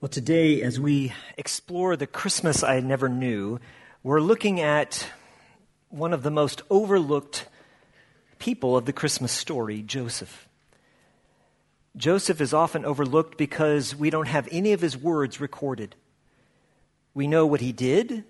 Well, 0.00 0.08
today, 0.08 0.62
as 0.62 0.78
we 0.78 1.12
explore 1.36 1.96
the 1.96 2.06
Christmas 2.06 2.62
I 2.62 2.78
never 2.78 3.08
knew, 3.08 3.58
we're 4.04 4.20
looking 4.20 4.60
at 4.60 5.10
one 5.88 6.12
of 6.12 6.22
the 6.22 6.30
most 6.30 6.62
overlooked 6.70 7.48
people 8.38 8.76
of 8.76 8.84
the 8.84 8.92
Christmas 8.92 9.32
story, 9.32 9.82
Joseph. 9.82 10.48
Joseph 11.96 12.40
is 12.40 12.54
often 12.54 12.84
overlooked 12.84 13.36
because 13.36 13.96
we 13.96 14.08
don't 14.08 14.28
have 14.28 14.46
any 14.52 14.72
of 14.72 14.80
his 14.80 14.96
words 14.96 15.40
recorded. 15.40 15.96
We 17.12 17.26
know 17.26 17.44
what 17.44 17.60
he 17.60 17.72
did, 17.72 18.22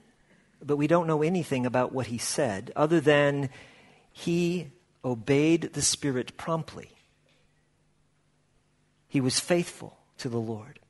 but 0.64 0.78
we 0.78 0.86
don't 0.86 1.06
know 1.06 1.20
anything 1.20 1.66
about 1.66 1.92
what 1.92 2.06
he 2.06 2.16
said, 2.16 2.72
other 2.76 2.98
than 2.98 3.50
he 4.10 4.68
obeyed 5.04 5.74
the 5.74 5.82
Spirit 5.82 6.38
promptly. 6.38 6.92
He 9.06 9.20
was 9.20 9.38
faithful 9.38 9.98
to 10.16 10.30
the 10.30 10.40
Lord. 10.40 10.80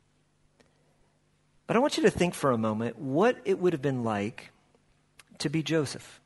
But 1.69 1.77
I 1.77 1.81
want 1.81 1.99
you 1.99 2.03
to 2.05 2.11
think 2.11 2.35
for 2.35 2.51
a 2.51 2.59
moment 2.59 2.99
what 2.99 3.37
it 3.45 3.61
would 3.61 3.75
have 3.75 3.83
been 3.83 4.03
like 4.03 4.51
to 5.39 5.51
be 5.51 5.63
Joseph. 5.63 6.21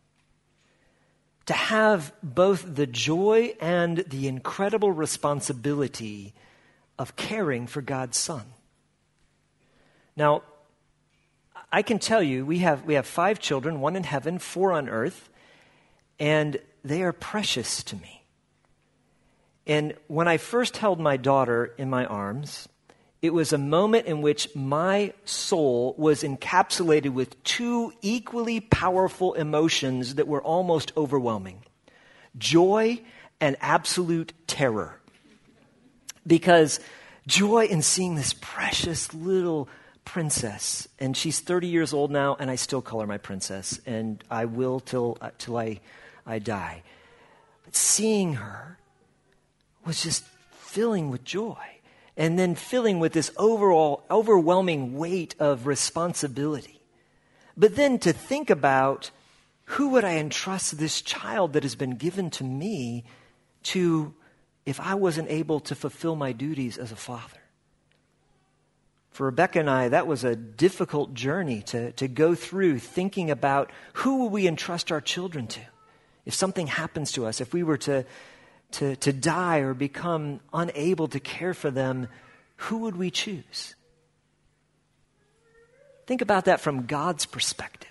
To 1.47 1.53
have 1.53 2.13
both 2.23 2.77
the 2.77 2.87
joy 2.87 3.57
and 3.61 3.99
the 3.99 4.29
incredible 4.29 4.93
responsibility 4.93 6.33
of 6.97 7.17
caring 7.17 7.67
for 7.67 7.83
God's 7.83 8.17
Son. 8.17 8.45
Now, 10.17 10.43
I 11.73 11.83
can 11.83 11.99
tell 11.99 12.23
you, 12.23 12.47
we 12.47 12.59
have, 12.59 12.85
we 12.85 12.95
have 12.95 13.07
five 13.07 13.41
children, 13.41 13.81
one 13.81 13.97
in 13.97 14.05
heaven, 14.05 14.39
four 14.39 14.73
on 14.73 14.89
earth, 14.89 15.29
and 16.21 16.59
they 16.85 17.03
are 17.03 17.13
precious 17.13 17.83
to 17.85 17.97
me. 17.97 18.23
And 19.67 19.95
when 20.07 20.29
I 20.29 20.37
first 20.37 20.77
held 20.77 21.01
my 21.01 21.17
daughter 21.17 21.75
in 21.77 21.91
my 21.91 22.05
arms, 22.05 22.69
it 23.23 23.33
was 23.33 23.53
a 23.53 23.59
moment 23.59 24.07
in 24.07 24.21
which 24.21 24.49
my 24.55 25.13
soul 25.25 25.95
was 25.97 26.25
encapsulated 26.25 27.11
with 27.11 27.43
two 27.45 27.93
equally 28.03 28.59
powerful 28.59 29.35
emotions 29.35 30.17
that 30.17 30.27
were 30.27 30.43
almost 30.43 30.93
overwhelming 30.97 31.63
joy 32.37 33.01
and 33.41 33.57
absolute 33.61 34.33
terror. 34.47 34.99
Because 36.27 36.81
joy 37.27 37.67
in 37.67 37.83
seeing 37.83 38.15
this 38.15 38.35
precious 38.41 39.13
little 39.13 39.69
princess, 40.05 40.89
and 40.99 41.17
she's 41.17 41.41
30 41.41 41.67
years 41.67 41.93
old 41.93 42.11
now, 42.11 42.37
and 42.41 42.51
I 42.51 42.57
still 42.57 42.81
call 42.81 43.01
her 43.01 43.07
my 43.07 43.19
princess, 43.19 43.79
and 43.85 44.25
I 44.31 44.47
will 44.47 44.81
till, 44.81 45.19
uh, 45.21 45.31
till 45.37 45.59
I, 45.59 45.81
I 46.27 46.39
die. 46.39 46.83
But 47.65 47.77
seeing 47.77 48.35
her 48.35 48.79
was 49.85 50.03
just 50.03 50.25
filling 50.51 51.11
with 51.11 51.23
joy 51.23 51.82
and 52.17 52.39
then 52.39 52.55
filling 52.55 52.99
with 52.99 53.13
this 53.13 53.31
overall 53.37 54.05
overwhelming 54.11 54.97
weight 54.97 55.35
of 55.39 55.67
responsibility. 55.67 56.81
But 57.57 57.77
then 57.77 57.99
to 58.01 58.13
think 58.13 58.51
about 58.51 59.11
who 59.65 59.91
would 59.91 60.05
I 60.05 60.17
entrust 60.17 60.79
this 60.79 61.01
child 61.01 61.55
that 61.55 61.63
has 61.63 61.75
been 61.75 61.97
given 61.97 62.31
to 62.31 62.45
me 62.45 63.05
to 63.65 64.15
if 64.67 64.79
I 64.81 64.95
wasn't 64.95 65.31
able 65.31 65.61
to 65.61 65.75
fulfill 65.75 66.17
my 66.17 66.33
duties 66.33 66.79
as 66.79 66.93
a 66.93 66.97
father? 66.97 67.39
For 69.11 69.27
Rebecca 69.27 69.61
and 69.61 69.69
I, 69.69 69.89
that 69.89 70.07
was 70.07 70.25
a 70.25 70.35
difficult 70.35 71.13
journey 71.13 71.61
to, 71.63 71.93
to 71.93 72.09
go 72.09 72.35
through 72.35 72.79
thinking 72.79 73.31
about 73.31 73.71
who 73.95 74.19
will 74.19 74.31
we 74.31 74.49
entrust 74.49 74.91
our 74.91 75.03
children 75.03 75.47
to? 75.49 75.61
If 76.25 76.35
something 76.35 76.67
happens 76.67 77.13
to 77.13 77.27
us, 77.27 77.41
if 77.41 77.53
we 77.53 77.63
were 77.63 77.79
to 77.79 78.07
to, 78.73 78.97
to 78.97 79.13
die 79.13 79.59
or 79.59 79.75
become 79.75 80.41
unable 80.53 81.09
to 81.09 81.21
care 81.21 81.55
for 81.55 81.71
them, 81.71 82.09
who 82.57 82.79
would 82.79 82.97
we 82.97 83.11
choose? 83.11 83.75
Think 86.07 86.21
about 86.21 86.47
that 86.47 86.61
from 86.61 86.87
God's 86.87 87.27
perspective. 87.27 87.89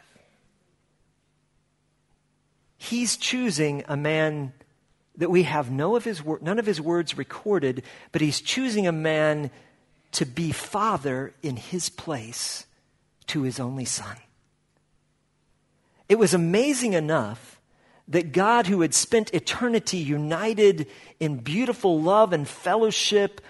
He's 2.77 3.15
choosing 3.15 3.83
a 3.87 3.95
man 3.95 4.53
that 5.17 5.29
we 5.29 5.43
have 5.43 5.69
no 5.69 5.95
of 5.95 6.03
his, 6.03 6.23
none 6.41 6.57
of 6.57 6.65
his 6.65 6.81
words 6.81 7.17
recorded, 7.17 7.83
but 8.11 8.21
he's 8.21 8.41
choosing 8.41 8.87
a 8.87 8.91
man 8.91 9.51
to 10.13 10.25
be 10.25 10.51
father 10.51 11.33
in 11.43 11.55
his 11.55 11.89
place 11.89 12.65
to 13.27 13.43
his 13.43 13.59
only 13.59 13.85
son. 13.85 14.17
It 16.09 16.17
was 16.19 16.33
amazing 16.33 16.93
enough 16.93 17.60
that 18.11 18.33
God, 18.33 18.67
who 18.67 18.81
had 18.81 18.93
spent 18.93 19.33
eternity 19.33 19.97
united 19.97 20.87
in 21.19 21.37
beautiful 21.37 22.01
love 22.01 22.33
and 22.33 22.47
fellowship, 22.47 23.41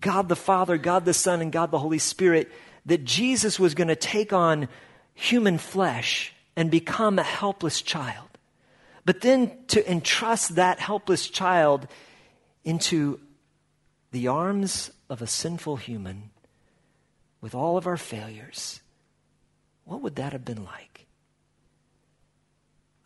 God 0.00 0.28
the 0.28 0.36
Father, 0.36 0.76
God 0.76 1.04
the 1.04 1.14
Son, 1.14 1.40
and 1.40 1.52
God 1.52 1.70
the 1.70 1.78
Holy 1.78 1.98
Spirit, 1.98 2.50
that 2.86 3.04
Jesus 3.04 3.58
was 3.58 3.74
going 3.74 3.88
to 3.88 3.96
take 3.96 4.32
on 4.32 4.68
human 5.14 5.56
flesh 5.56 6.32
and 6.56 6.70
become 6.70 7.18
a 7.18 7.22
helpless 7.22 7.80
child. 7.80 8.26
But 9.04 9.20
then 9.20 9.52
to 9.68 9.90
entrust 9.90 10.56
that 10.56 10.80
helpless 10.80 11.28
child 11.28 11.86
into 12.64 13.20
the 14.10 14.26
arms 14.26 14.90
of 15.08 15.22
a 15.22 15.26
sinful 15.26 15.76
human 15.76 16.30
with 17.40 17.54
all 17.54 17.76
of 17.76 17.86
our 17.86 17.96
failures, 17.96 18.80
what 19.84 20.02
would 20.02 20.16
that 20.16 20.32
have 20.32 20.44
been 20.44 20.64
like? 20.64 20.87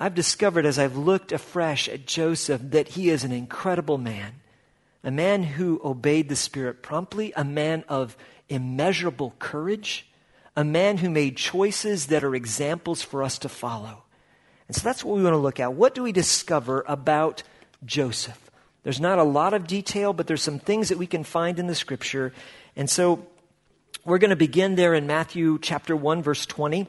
I've 0.02 0.16
discovered 0.16 0.66
as 0.66 0.80
I've 0.80 0.96
looked 0.96 1.30
afresh 1.30 1.88
at 1.88 2.06
Joseph 2.06 2.60
that 2.70 2.88
he 2.88 3.08
is 3.08 3.22
an 3.22 3.30
incredible 3.30 3.98
man, 3.98 4.40
a 5.04 5.12
man 5.12 5.44
who 5.44 5.80
obeyed 5.84 6.28
the 6.28 6.34
Spirit 6.34 6.82
promptly, 6.82 7.32
a 7.36 7.44
man 7.44 7.84
of 7.88 8.16
immeasurable 8.48 9.36
courage, 9.38 10.08
a 10.56 10.64
man 10.64 10.96
who 10.96 11.08
made 11.08 11.36
choices 11.36 12.06
that 12.06 12.24
are 12.24 12.34
examples 12.34 13.00
for 13.00 13.22
us 13.22 13.38
to 13.38 13.48
follow. 13.48 14.02
And 14.66 14.74
so 14.74 14.82
that's 14.82 15.04
what 15.04 15.16
we 15.16 15.22
want 15.22 15.34
to 15.34 15.38
look 15.38 15.60
at. 15.60 15.74
What 15.74 15.94
do 15.94 16.02
we 16.02 16.10
discover 16.10 16.84
about 16.88 17.44
Joseph? 17.84 18.50
There's 18.82 19.00
not 19.00 19.20
a 19.20 19.22
lot 19.22 19.54
of 19.54 19.68
detail, 19.68 20.12
but 20.12 20.26
there's 20.26 20.42
some 20.42 20.58
things 20.58 20.88
that 20.88 20.98
we 20.98 21.06
can 21.06 21.22
find 21.22 21.60
in 21.60 21.68
the 21.68 21.76
scripture. 21.76 22.32
And 22.74 22.90
so 22.90 23.24
we're 24.04 24.18
going 24.18 24.30
to 24.30 24.36
begin 24.36 24.74
there 24.74 24.94
in 24.94 25.06
Matthew 25.06 25.60
chapter 25.62 25.94
1 25.94 26.24
verse 26.24 26.44
20 26.44 26.88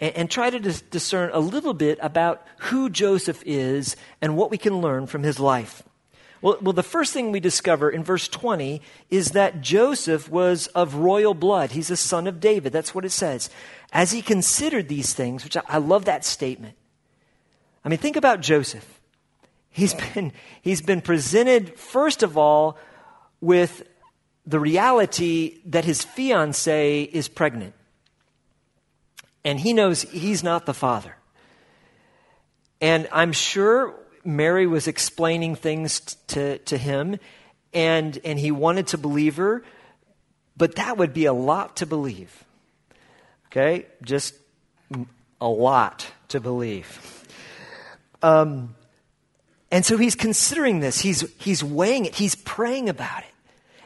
and, 0.00 0.16
and 0.16 0.30
try 0.30 0.50
to 0.50 0.58
dis- 0.58 0.80
discern 0.82 1.30
a 1.32 1.40
little 1.40 1.74
bit 1.74 1.98
about 2.00 2.44
who 2.58 2.90
Joseph 2.90 3.42
is 3.46 3.96
and 4.20 4.36
what 4.36 4.50
we 4.50 4.58
can 4.58 4.80
learn 4.80 5.06
from 5.06 5.22
his 5.22 5.38
life. 5.38 5.82
Well, 6.42 6.56
well, 6.62 6.72
the 6.72 6.82
first 6.82 7.12
thing 7.12 7.32
we 7.32 7.40
discover 7.40 7.90
in 7.90 8.02
verse 8.02 8.26
20 8.26 8.80
is 9.10 9.32
that 9.32 9.60
Joseph 9.60 10.30
was 10.30 10.68
of 10.68 10.94
royal 10.94 11.34
blood. 11.34 11.72
He's 11.72 11.90
a 11.90 11.96
son 11.96 12.26
of 12.26 12.40
David. 12.40 12.72
That's 12.72 12.94
what 12.94 13.04
it 13.04 13.10
says. 13.10 13.50
As 13.92 14.12
he 14.12 14.22
considered 14.22 14.88
these 14.88 15.12
things, 15.12 15.44
which 15.44 15.56
I, 15.56 15.62
I 15.68 15.78
love 15.78 16.06
that 16.06 16.24
statement. 16.24 16.76
I 17.84 17.90
mean, 17.90 17.98
think 17.98 18.16
about 18.16 18.40
Joseph. 18.40 19.00
He's 19.68 19.92
been, 20.14 20.32
he's 20.62 20.80
been 20.80 21.02
presented, 21.02 21.78
first 21.78 22.22
of 22.22 22.38
all, 22.38 22.78
with 23.42 23.86
the 24.46 24.58
reality 24.58 25.58
that 25.66 25.84
his 25.84 26.02
fiancee 26.02 27.08
is 27.12 27.28
pregnant 27.28 27.74
and 29.44 29.58
he 29.60 29.72
knows 29.72 30.02
he's 30.02 30.42
not 30.42 30.66
the 30.66 30.74
father. 30.74 31.16
And 32.80 33.08
I'm 33.12 33.32
sure 33.32 33.94
Mary 34.24 34.66
was 34.66 34.88
explaining 34.88 35.54
things 35.54 36.00
to, 36.28 36.58
to 36.58 36.76
him, 36.76 37.18
and, 37.72 38.18
and 38.24 38.38
he 38.38 38.50
wanted 38.50 38.88
to 38.88 38.98
believe 38.98 39.36
her, 39.36 39.62
but 40.56 40.76
that 40.76 40.98
would 40.98 41.14
be 41.14 41.26
a 41.26 41.32
lot 41.32 41.76
to 41.76 41.86
believe. 41.86 42.44
Okay? 43.46 43.86
Just 44.02 44.34
a 45.40 45.48
lot 45.48 46.06
to 46.28 46.40
believe. 46.40 47.26
Um, 48.22 48.74
and 49.70 49.84
so 49.86 49.96
he's 49.96 50.14
considering 50.14 50.80
this, 50.80 51.00
he's, 51.00 51.24
he's 51.38 51.62
weighing 51.62 52.04
it, 52.04 52.14
he's 52.14 52.34
praying 52.34 52.88
about 52.88 53.22
it. 53.22 53.29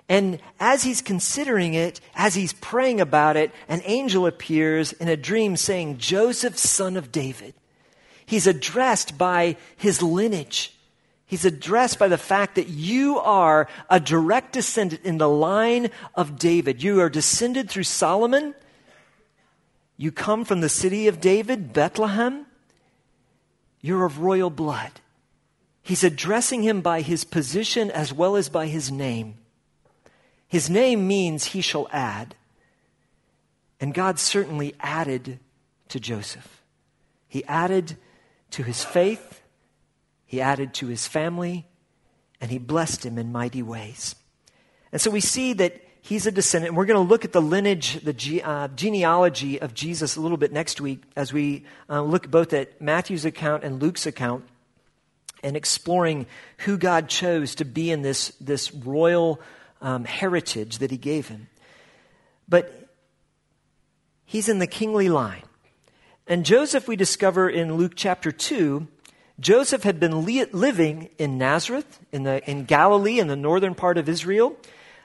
And 0.08 0.38
as 0.60 0.82
he's 0.82 1.00
considering 1.00 1.74
it, 1.74 2.00
as 2.14 2.34
he's 2.34 2.52
praying 2.52 3.00
about 3.00 3.36
it, 3.36 3.52
an 3.68 3.80
angel 3.84 4.26
appears 4.26 4.92
in 4.92 5.08
a 5.08 5.16
dream 5.16 5.56
saying, 5.56 5.98
Joseph, 5.98 6.58
son 6.58 6.96
of 6.96 7.10
David. 7.10 7.54
He's 8.26 8.46
addressed 8.46 9.16
by 9.16 9.56
his 9.76 10.02
lineage. 10.02 10.74
He's 11.26 11.44
addressed 11.44 11.98
by 11.98 12.08
the 12.08 12.18
fact 12.18 12.54
that 12.56 12.68
you 12.68 13.18
are 13.18 13.66
a 13.88 13.98
direct 13.98 14.52
descendant 14.52 15.02
in 15.04 15.18
the 15.18 15.28
line 15.28 15.90
of 16.14 16.38
David. 16.38 16.82
You 16.82 17.00
are 17.00 17.10
descended 17.10 17.70
through 17.70 17.84
Solomon. 17.84 18.54
You 19.96 20.12
come 20.12 20.44
from 20.44 20.60
the 20.60 20.68
city 20.68 21.08
of 21.08 21.20
David, 21.20 21.72
Bethlehem. 21.72 22.46
You're 23.80 24.04
of 24.04 24.18
royal 24.18 24.50
blood. 24.50 24.92
He's 25.82 26.04
addressing 26.04 26.62
him 26.62 26.82
by 26.82 27.00
his 27.00 27.24
position 27.24 27.90
as 27.90 28.12
well 28.12 28.36
as 28.36 28.48
by 28.48 28.66
his 28.66 28.90
name. 28.90 29.36
His 30.54 30.70
name 30.70 31.08
means 31.08 31.46
he 31.46 31.60
shall 31.60 31.88
add. 31.90 32.36
And 33.80 33.92
God 33.92 34.20
certainly 34.20 34.76
added 34.78 35.40
to 35.88 35.98
Joseph. 35.98 36.62
He 37.26 37.44
added 37.46 37.96
to 38.52 38.62
his 38.62 38.84
faith, 38.84 39.42
he 40.24 40.40
added 40.40 40.72
to 40.74 40.86
his 40.86 41.08
family, 41.08 41.66
and 42.40 42.52
he 42.52 42.58
blessed 42.58 43.04
him 43.04 43.18
in 43.18 43.32
mighty 43.32 43.62
ways. 43.62 44.14
And 44.92 45.00
so 45.00 45.10
we 45.10 45.18
see 45.18 45.54
that 45.54 45.82
he's 46.00 46.24
a 46.24 46.30
descendant. 46.30 46.76
We're 46.76 46.86
going 46.86 47.04
to 47.04 47.10
look 47.10 47.24
at 47.24 47.32
the 47.32 47.42
lineage, 47.42 48.04
the 48.04 48.40
uh, 48.44 48.68
genealogy 48.68 49.60
of 49.60 49.74
Jesus 49.74 50.14
a 50.14 50.20
little 50.20 50.38
bit 50.38 50.52
next 50.52 50.80
week 50.80 51.02
as 51.16 51.32
we 51.32 51.64
uh, 51.90 52.00
look 52.00 52.30
both 52.30 52.52
at 52.52 52.80
Matthew's 52.80 53.24
account 53.24 53.64
and 53.64 53.82
Luke's 53.82 54.06
account 54.06 54.44
and 55.42 55.56
exploring 55.56 56.26
who 56.58 56.78
God 56.78 57.08
chose 57.08 57.56
to 57.56 57.64
be 57.64 57.90
in 57.90 58.02
this, 58.02 58.28
this 58.40 58.72
royal 58.72 59.40
um, 59.84 60.04
heritage 60.04 60.78
that 60.78 60.90
he 60.90 60.96
gave 60.96 61.28
him. 61.28 61.46
But 62.48 62.88
he's 64.24 64.48
in 64.48 64.58
the 64.58 64.66
kingly 64.66 65.08
line. 65.08 65.42
And 66.26 66.44
Joseph, 66.44 66.88
we 66.88 66.96
discover 66.96 67.48
in 67.50 67.76
Luke 67.76 67.92
chapter 67.94 68.32
2, 68.32 68.88
Joseph 69.38 69.82
had 69.82 70.00
been 70.00 70.24
li- 70.24 70.46
living 70.46 71.10
in 71.18 71.36
Nazareth, 71.36 72.00
in, 72.12 72.22
the, 72.22 72.48
in 72.50 72.64
Galilee, 72.64 73.18
in 73.18 73.28
the 73.28 73.36
northern 73.36 73.74
part 73.74 73.98
of 73.98 74.08
Israel, 74.08 74.56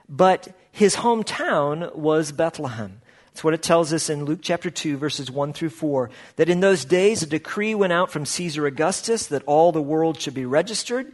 but 0.08 0.48
his 0.72 0.96
hometown 0.96 1.94
was 1.94 2.32
Bethlehem. 2.32 3.02
That's 3.28 3.44
what 3.44 3.54
it 3.54 3.62
tells 3.62 3.92
us 3.92 4.10
in 4.10 4.24
Luke 4.24 4.40
chapter 4.42 4.70
2, 4.70 4.98
verses 4.98 5.30
1 5.30 5.54
through 5.54 5.70
4. 5.70 6.10
That 6.38 6.50
in 6.50 6.62
those 6.62 6.86
days 6.86 7.22
a 7.22 7.28
decree 7.28 7.76
went 7.76 7.94
out 7.94 8.12
from 8.12 8.26
Caesar 8.26 8.66
Augustus 8.66 9.28
that 9.28 9.44
all 9.46 9.72
the 9.72 9.82
world 9.82 10.22
should 10.22 10.34
be 10.34 10.46
registered. 10.46 11.12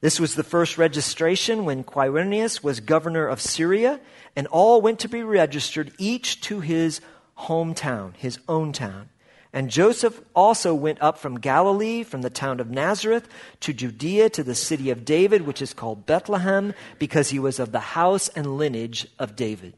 This 0.00 0.18
was 0.18 0.34
the 0.34 0.42
first 0.42 0.78
registration 0.78 1.64
when 1.64 1.84
Quirinius 1.84 2.62
was 2.62 2.80
governor 2.80 3.26
of 3.26 3.40
Syria, 3.40 4.00
and 4.34 4.46
all 4.46 4.80
went 4.80 4.98
to 5.00 5.08
be 5.08 5.22
registered, 5.22 5.92
each 5.98 6.40
to 6.42 6.60
his 6.60 7.00
hometown, 7.36 8.16
his 8.16 8.38
own 8.48 8.72
town. 8.72 9.10
And 9.52 9.68
Joseph 9.68 10.20
also 10.34 10.72
went 10.74 11.02
up 11.02 11.18
from 11.18 11.40
Galilee, 11.40 12.04
from 12.04 12.22
the 12.22 12.30
town 12.30 12.60
of 12.60 12.70
Nazareth, 12.70 13.28
to 13.60 13.72
Judea, 13.72 14.30
to 14.30 14.44
the 14.44 14.54
city 14.54 14.90
of 14.90 15.04
David, 15.04 15.42
which 15.42 15.60
is 15.60 15.74
called 15.74 16.06
Bethlehem, 16.06 16.72
because 16.98 17.30
he 17.30 17.38
was 17.38 17.58
of 17.58 17.72
the 17.72 17.80
house 17.80 18.28
and 18.28 18.56
lineage 18.56 19.08
of 19.18 19.34
David. 19.34 19.74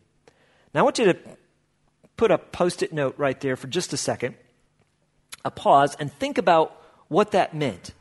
Now 0.74 0.80
I 0.80 0.84
want 0.84 0.98
you 0.98 1.06
to 1.06 1.18
put 2.16 2.30
a 2.30 2.38
post 2.38 2.82
it 2.82 2.92
note 2.92 3.14
right 3.16 3.40
there 3.40 3.56
for 3.56 3.66
just 3.66 3.92
a 3.92 3.96
second, 3.96 4.34
a 5.44 5.50
pause, 5.50 5.96
and 5.98 6.12
think 6.12 6.38
about 6.38 6.76
what 7.08 7.32
that 7.32 7.54
meant. 7.54 7.92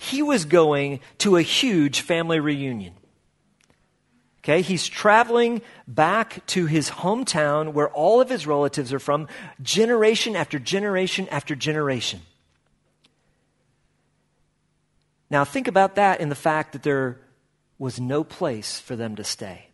He 0.00 0.22
was 0.22 0.46
going 0.46 1.00
to 1.18 1.36
a 1.36 1.42
huge 1.42 2.00
family 2.00 2.40
reunion. 2.40 2.94
Okay, 4.38 4.62
he's 4.62 4.88
traveling 4.88 5.60
back 5.86 6.44
to 6.46 6.64
his 6.64 6.88
hometown 6.88 7.74
where 7.74 7.90
all 7.90 8.22
of 8.22 8.30
his 8.30 8.46
relatives 8.46 8.94
are 8.94 8.98
from, 8.98 9.28
generation 9.60 10.36
after 10.36 10.58
generation 10.58 11.28
after 11.28 11.54
generation. 11.54 12.22
Now, 15.28 15.44
think 15.44 15.68
about 15.68 15.96
that 15.96 16.22
in 16.22 16.30
the 16.30 16.34
fact 16.34 16.72
that 16.72 16.82
there 16.82 17.20
was 17.78 18.00
no 18.00 18.24
place 18.24 18.80
for 18.80 18.96
them 18.96 19.16
to 19.16 19.22
stay. 19.22 19.66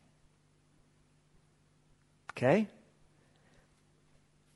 Okay? 2.32 2.66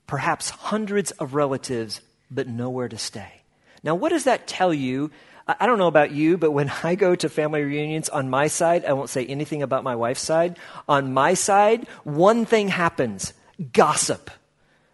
Perhaps 0.09 0.51
hundreds 0.51 1.13
of 1.13 1.35
relatives, 1.35 2.01
but 2.29 2.49
nowhere 2.49 2.89
to 2.89 2.99
stay. 2.99 3.40
Now, 3.83 3.95
what 3.95 4.11
does 4.11 4.25
that 4.25 4.47
tell 4.47 4.75
you 4.75 5.11
I 5.59 5.67
don't 5.67 5.79
know 5.79 5.89
about 5.89 6.13
you, 6.13 6.37
but 6.39 6.53
when 6.53 6.71
I 6.85 6.95
go 6.95 7.15
to 7.15 7.29
family 7.29 7.63
reunions 7.63 8.09
on 8.09 8.31
my 8.31 8.47
side, 8.47 8.85
I 8.85 8.93
won't 8.93 9.11
say 9.11 9.27
anything 9.27 9.63
about 9.63 9.83
my 9.83 9.97
wife's 9.97 10.21
side. 10.21 10.59
On 10.89 11.13
my 11.13 11.35
side, 11.35 11.89
one 12.05 12.45
thing 12.45 12.69
happens 12.69 13.33
gossip. 13.73 14.31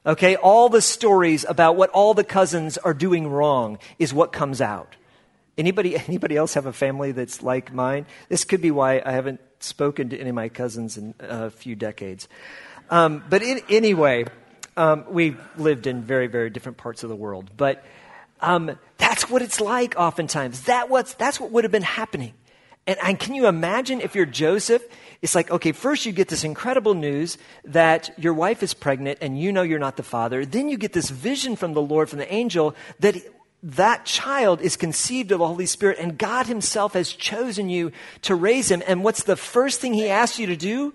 Okay, 0.05 0.37
all 0.37 0.69
the 0.69 0.81
stories 0.81 1.44
about 1.47 1.77
what 1.77 1.91
all 1.91 2.15
the 2.15 2.25
cousins 2.25 2.79
are 2.79 2.94
doing 2.94 3.29
wrong 3.29 3.79
is 3.99 4.15
what 4.15 4.33
comes 4.33 4.61
out. 4.61 4.97
Anybody, 5.59 5.97
anybody 6.09 6.37
else 6.37 6.55
have 6.55 6.67
a 6.67 6.73
family 6.73 7.12
that's 7.12 7.43
like 7.43 7.73
mine? 7.73 8.06
This 8.29 8.44
could 8.44 8.61
be 8.61 8.71
why 8.71 9.03
I 9.05 9.12
haven't 9.12 9.41
spoken 9.59 10.11
to 10.11 10.19
any 10.19 10.31
of 10.31 10.35
my 10.35 10.49
cousins 10.49 10.97
in 10.97 11.15
a 11.19 11.50
few 11.50 11.75
decades. 11.75 12.29
Um, 12.88 13.25
but 13.29 13.43
in, 13.43 13.61
anyway, 13.69 14.27
um, 14.77 15.05
we've 15.09 15.41
lived 15.56 15.87
in 15.87 16.03
very, 16.03 16.29
very 16.29 16.50
different 16.50 16.79
parts 16.79 17.03
of 17.03 17.09
the 17.09 17.17
world. 17.17 17.50
But 17.56 17.85
um, 18.41 18.79
that's 18.99 19.29
what 19.31 19.43
it's 19.43 19.61
like 19.61 19.94
oftentimes. 19.97 20.62
That 20.62 20.88
what's, 20.91 21.15
that's 21.15 21.41
what 21.41 21.50
would 21.50 21.65
have 21.65 21.73
been 21.73 21.83
happening. 21.83 22.35
And, 22.87 22.99
and 23.03 23.19
can 23.19 23.35
you 23.35 23.47
imagine 23.47 24.00
if 24.00 24.15
you're 24.15 24.27
Joseph? 24.27 24.83
It's 25.23 25.35
like, 25.35 25.50
okay, 25.50 25.73
first 25.73 26.06
you 26.06 26.12
get 26.12 26.29
this 26.29 26.44
incredible 26.44 26.94
news 26.94 27.38
that 27.65 28.11
your 28.19 28.35
wife 28.35 28.62
is 28.62 28.75
pregnant 28.75 29.19
and 29.21 29.38
you 29.38 29.53
know 29.53 29.62
you're 29.62 29.79
not 29.79 29.97
the 29.97 30.03
father. 30.03 30.44
Then 30.44 30.69
you 30.69 30.77
get 30.77 30.93
this 30.93 31.11
vision 31.11 31.56
from 31.56 31.73
the 31.73 31.83
Lord, 31.83 32.09
from 32.09 32.19
the 32.19 32.33
angel, 32.33 32.77
that 33.00 33.17
that 33.62 34.05
child 34.05 34.61
is 34.61 34.77
conceived 34.77 35.33
of 35.33 35.41
the 35.41 35.47
Holy 35.47 35.67
Spirit 35.67 35.99
and 35.99 36.17
God 36.17 36.47
Himself 36.47 36.93
has 36.93 37.12
chosen 37.12 37.69
you 37.69 37.91
to 38.23 38.35
raise 38.35 38.71
him. 38.71 38.83
And 38.87 39.03
what's 39.03 39.25
the 39.25 39.37
first 39.37 39.81
thing 39.81 39.94
He 39.94 40.09
asks 40.09 40.38
you 40.38 40.47
to 40.47 40.56
do? 40.56 40.94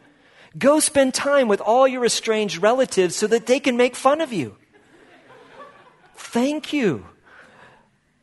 Go 0.58 0.80
spend 0.80 1.14
time 1.14 1.48
with 1.48 1.60
all 1.60 1.88
your 1.88 2.06
estranged 2.06 2.62
relatives 2.62 3.16
so 3.16 3.28
that 3.28 3.48
they 3.48 3.60
can 3.60 3.76
make 3.76 3.96
fun 3.96 4.22
of 4.22 4.32
you. 4.32 4.56
Thank 6.16 6.72
you 6.72 7.06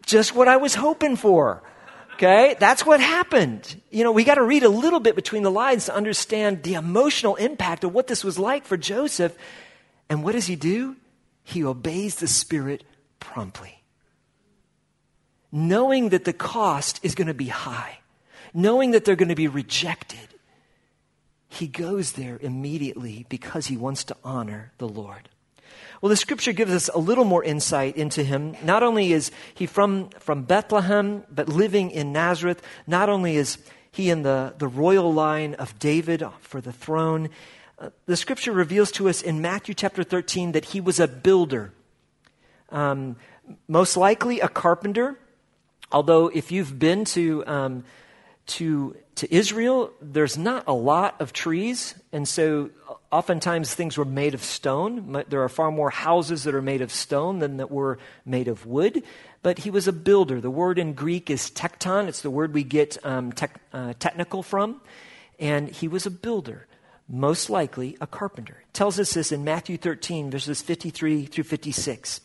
just 0.08 0.34
what 0.34 0.48
I 0.48 0.56
was 0.56 0.74
hoping 0.74 1.16
for. 1.16 1.62
Okay? 2.14 2.56
That's 2.58 2.84
what 2.84 3.00
happened. 3.00 3.80
You 3.90 4.02
know, 4.02 4.10
we 4.10 4.24
got 4.24 4.34
to 4.34 4.42
read 4.42 4.64
a 4.64 4.68
little 4.68 4.98
bit 4.98 5.14
between 5.14 5.44
the 5.44 5.50
lines 5.50 5.86
to 5.86 5.94
understand 5.94 6.64
the 6.64 6.74
emotional 6.74 7.36
impact 7.36 7.84
of 7.84 7.94
what 7.94 8.08
this 8.08 8.24
was 8.24 8.38
like 8.38 8.64
for 8.64 8.76
Joseph. 8.76 9.36
And 10.08 10.24
what 10.24 10.32
does 10.32 10.46
he 10.46 10.56
do? 10.56 10.96
He 11.44 11.64
obeys 11.64 12.16
the 12.16 12.26
Spirit 12.26 12.82
promptly. 13.20 13.82
Knowing 15.52 16.08
that 16.08 16.24
the 16.24 16.32
cost 16.32 16.98
is 17.02 17.14
going 17.14 17.28
to 17.28 17.34
be 17.34 17.48
high, 17.48 18.00
knowing 18.52 18.90
that 18.90 19.04
they're 19.04 19.16
going 19.16 19.28
to 19.28 19.34
be 19.34 19.48
rejected, 19.48 20.28
he 21.48 21.66
goes 21.66 22.12
there 22.12 22.38
immediately 22.42 23.26
because 23.28 23.66
he 23.66 23.76
wants 23.76 24.04
to 24.04 24.16
honor 24.22 24.72
the 24.78 24.88
Lord. 24.88 25.28
Well, 26.00 26.10
the 26.10 26.16
scripture 26.16 26.52
gives 26.52 26.72
us 26.72 26.88
a 26.94 26.98
little 26.98 27.24
more 27.24 27.42
insight 27.42 27.96
into 27.96 28.22
him. 28.22 28.56
Not 28.62 28.82
only 28.82 29.12
is 29.12 29.32
he 29.54 29.66
from, 29.66 30.10
from 30.20 30.44
Bethlehem, 30.44 31.24
but 31.30 31.48
living 31.48 31.90
in 31.90 32.12
Nazareth. 32.12 32.62
Not 32.86 33.08
only 33.08 33.36
is 33.36 33.58
he 33.90 34.10
in 34.10 34.22
the, 34.22 34.54
the 34.58 34.68
royal 34.68 35.12
line 35.12 35.54
of 35.54 35.76
David 35.78 36.22
for 36.40 36.60
the 36.60 36.72
throne, 36.72 37.30
uh, 37.80 37.90
the 38.06 38.16
scripture 38.16 38.52
reveals 38.52 38.92
to 38.92 39.08
us 39.08 39.22
in 39.22 39.40
Matthew 39.40 39.74
chapter 39.74 40.04
13 40.04 40.52
that 40.52 40.66
he 40.66 40.80
was 40.80 41.00
a 41.00 41.08
builder. 41.08 41.72
Um, 42.70 43.16
most 43.66 43.96
likely 43.96 44.40
a 44.40 44.48
carpenter. 44.48 45.18
Although, 45.90 46.28
if 46.28 46.52
you've 46.52 46.78
been 46.78 47.04
to, 47.06 47.44
um, 47.46 47.84
to, 48.46 48.96
to 49.18 49.34
Israel, 49.34 49.92
there's 50.00 50.36
not 50.36 50.64
a 50.66 50.72
lot 50.72 51.20
of 51.20 51.32
trees. 51.32 51.94
And 52.12 52.26
so 52.26 52.70
Oftentimes, 53.10 53.74
things 53.74 53.96
were 53.96 54.04
made 54.04 54.34
of 54.34 54.44
stone. 54.44 55.24
There 55.28 55.42
are 55.42 55.48
far 55.48 55.70
more 55.70 55.88
houses 55.88 56.44
that 56.44 56.54
are 56.54 56.60
made 56.60 56.82
of 56.82 56.92
stone 56.92 57.38
than 57.38 57.56
that 57.56 57.70
were 57.70 57.98
made 58.26 58.48
of 58.48 58.66
wood. 58.66 59.02
But 59.42 59.60
he 59.60 59.70
was 59.70 59.88
a 59.88 59.92
builder. 59.92 60.42
The 60.42 60.50
word 60.50 60.78
in 60.78 60.92
Greek 60.92 61.30
is 61.30 61.50
tekton. 61.50 62.06
It's 62.08 62.20
the 62.20 62.30
word 62.30 62.52
we 62.52 62.64
get 62.64 62.98
um, 63.06 63.32
tech, 63.32 63.62
uh, 63.72 63.94
technical 63.98 64.42
from. 64.42 64.82
And 65.38 65.70
he 65.70 65.88
was 65.88 66.04
a 66.04 66.10
builder, 66.10 66.66
most 67.08 67.48
likely 67.48 67.96
a 67.98 68.06
carpenter. 68.06 68.62
It 68.68 68.74
tells 68.74 69.00
us 69.00 69.14
this 69.14 69.32
in 69.32 69.42
Matthew 69.42 69.78
13, 69.78 70.30
verses 70.30 70.60
53 70.60 71.24
through 71.24 71.44
56. 71.44 72.20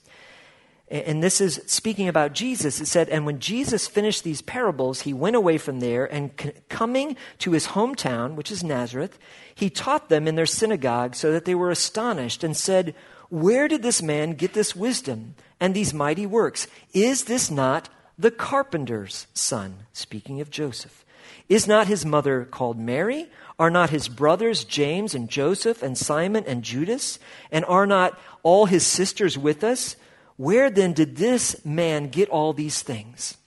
And 0.93 1.23
this 1.23 1.41
is 1.41 1.59
speaking 1.65 2.07
about 2.07 2.33
Jesus. 2.33 2.79
It 2.79 2.85
said, 2.85 3.09
And 3.09 3.25
when 3.25 3.39
Jesus 3.39 3.87
finished 3.87 4.23
these 4.23 4.43
parables, 4.43 5.01
he 5.01 5.11
went 5.11 5.35
away 5.35 5.57
from 5.57 5.79
there, 5.79 6.05
and 6.05 6.31
coming 6.69 7.17
to 7.39 7.53
his 7.53 7.69
hometown, 7.69 8.35
which 8.35 8.51
is 8.51 8.63
Nazareth, 8.63 9.17
he 9.55 9.71
taught 9.71 10.09
them 10.09 10.27
in 10.27 10.35
their 10.35 10.45
synagogue 10.45 11.15
so 11.15 11.31
that 11.31 11.45
they 11.45 11.55
were 11.55 11.71
astonished 11.71 12.43
and 12.43 12.55
said, 12.55 12.93
Where 13.29 13.67
did 13.67 13.81
this 13.81 14.03
man 14.03 14.33
get 14.33 14.53
this 14.53 14.75
wisdom 14.75 15.33
and 15.59 15.73
these 15.73 15.95
mighty 15.95 16.27
works? 16.27 16.67
Is 16.93 17.23
this 17.23 17.49
not 17.49 17.89
the 18.19 18.29
carpenter's 18.29 19.25
son? 19.33 19.87
Speaking 19.93 20.41
of 20.41 20.51
Joseph. 20.51 21.03
Is 21.49 21.67
not 21.67 21.87
his 21.87 22.05
mother 22.05 22.45
called 22.45 22.77
Mary? 22.77 23.31
Are 23.57 23.71
not 23.71 23.89
his 23.89 24.07
brothers 24.07 24.63
James 24.63 25.15
and 25.15 25.27
Joseph 25.27 25.81
and 25.81 25.97
Simon 25.97 26.43
and 26.45 26.61
Judas? 26.61 27.17
And 27.51 27.65
are 27.65 27.87
not 27.87 28.19
all 28.43 28.67
his 28.67 28.85
sisters 28.85 29.39
with 29.39 29.63
us? 29.63 29.95
Where 30.37 30.69
then 30.69 30.93
did 30.93 31.17
this 31.17 31.63
man 31.65 32.09
get 32.09 32.29
all 32.29 32.53
these 32.53 32.81
things? 32.81 33.37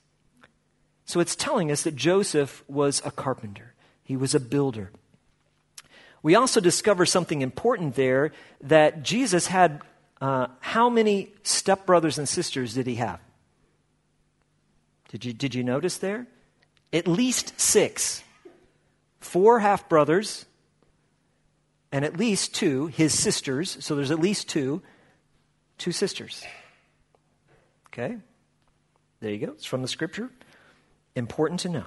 So 1.04 1.20
it's 1.20 1.36
telling 1.36 1.70
us 1.70 1.82
that 1.82 1.96
Joseph 1.96 2.64
was 2.68 3.00
a 3.04 3.10
carpenter, 3.10 3.74
he 4.02 4.16
was 4.16 4.34
a 4.34 4.40
builder. 4.40 4.90
We 6.22 6.34
also 6.34 6.60
discover 6.60 7.06
something 7.06 7.40
important 7.40 7.94
there 7.94 8.32
that 8.62 9.04
Jesus 9.04 9.46
had 9.46 9.80
uh, 10.20 10.48
how 10.60 10.88
many 10.88 11.32
stepbrothers 11.44 12.18
and 12.18 12.28
sisters 12.28 12.74
did 12.74 12.86
he 12.86 12.96
have? 12.96 13.20
Did 15.10 15.24
you, 15.24 15.32
did 15.32 15.54
you 15.54 15.62
notice 15.62 15.98
there? 15.98 16.26
At 16.92 17.06
least 17.06 17.60
six. 17.60 18.24
Four 19.20 19.60
half 19.60 19.88
brothers, 19.88 20.46
and 21.92 22.04
at 22.04 22.16
least 22.16 22.54
two, 22.54 22.86
his 22.86 23.16
sisters. 23.16 23.76
So 23.80 23.96
there's 23.96 24.10
at 24.10 24.20
least 24.20 24.48
two, 24.48 24.82
two 25.78 25.92
sisters. 25.92 26.44
Okay? 27.98 28.16
There 29.20 29.30
you 29.30 29.46
go. 29.46 29.52
It's 29.52 29.64
from 29.64 29.82
the 29.82 29.88
scripture. 29.88 30.30
Important 31.14 31.60
to 31.60 31.68
know. 31.70 31.84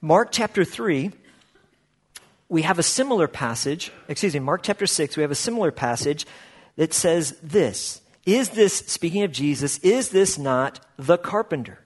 Mark 0.00 0.28
chapter 0.30 0.64
3 0.64 1.12
we 2.50 2.62
have 2.62 2.80
a 2.80 2.82
similar 2.82 3.28
passage, 3.28 3.92
excuse 4.08 4.34
me, 4.34 4.40
Mark 4.40 4.62
chapter 4.64 4.84
6, 4.84 5.16
we 5.16 5.22
have 5.22 5.30
a 5.30 5.36
similar 5.36 5.70
passage 5.70 6.26
that 6.76 6.92
says 6.92 7.38
this 7.42 8.02
Is 8.26 8.50
this, 8.50 8.74
speaking 8.74 9.22
of 9.22 9.32
Jesus, 9.32 9.78
is 9.78 10.10
this 10.10 10.36
not 10.36 10.80
the 10.98 11.16
carpenter? 11.16 11.78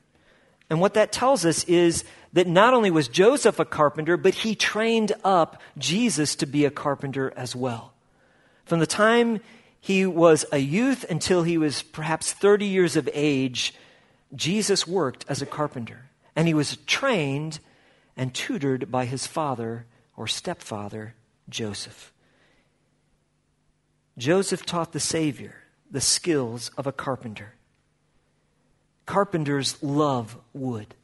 And 0.70 0.80
what 0.80 0.94
that 0.94 1.12
tells 1.12 1.44
us 1.44 1.62
is 1.64 2.02
that 2.32 2.48
not 2.48 2.72
only 2.72 2.90
was 2.90 3.06
Joseph 3.08 3.60
a 3.60 3.66
carpenter, 3.66 4.16
but 4.16 4.34
he 4.34 4.54
trained 4.54 5.12
up 5.22 5.60
Jesus 5.76 6.34
to 6.36 6.46
be 6.46 6.64
a 6.64 6.70
carpenter 6.70 7.32
as 7.36 7.54
well. 7.54 7.92
From 8.64 8.80
the 8.80 8.86
time 8.86 9.40
he 9.84 10.06
was 10.06 10.46
a 10.50 10.56
youth 10.56 11.04
until 11.10 11.42
he 11.42 11.58
was 11.58 11.82
perhaps 11.82 12.32
30 12.32 12.64
years 12.64 12.96
of 12.96 13.06
age, 13.12 13.74
Jesus 14.34 14.86
worked 14.86 15.26
as 15.28 15.42
a 15.42 15.46
carpenter. 15.46 16.06
And 16.34 16.48
he 16.48 16.54
was 16.54 16.78
trained 16.86 17.60
and 18.16 18.32
tutored 18.32 18.90
by 18.90 19.04
his 19.04 19.26
father 19.26 19.84
or 20.16 20.26
stepfather, 20.26 21.14
Joseph. 21.50 22.14
Joseph 24.16 24.64
taught 24.64 24.92
the 24.92 25.00
Savior 25.00 25.64
the 25.90 26.00
skills 26.00 26.70
of 26.78 26.86
a 26.86 26.92
carpenter. 26.92 27.52
Carpenters 29.04 29.82
love 29.82 30.38
wood. 30.54 30.94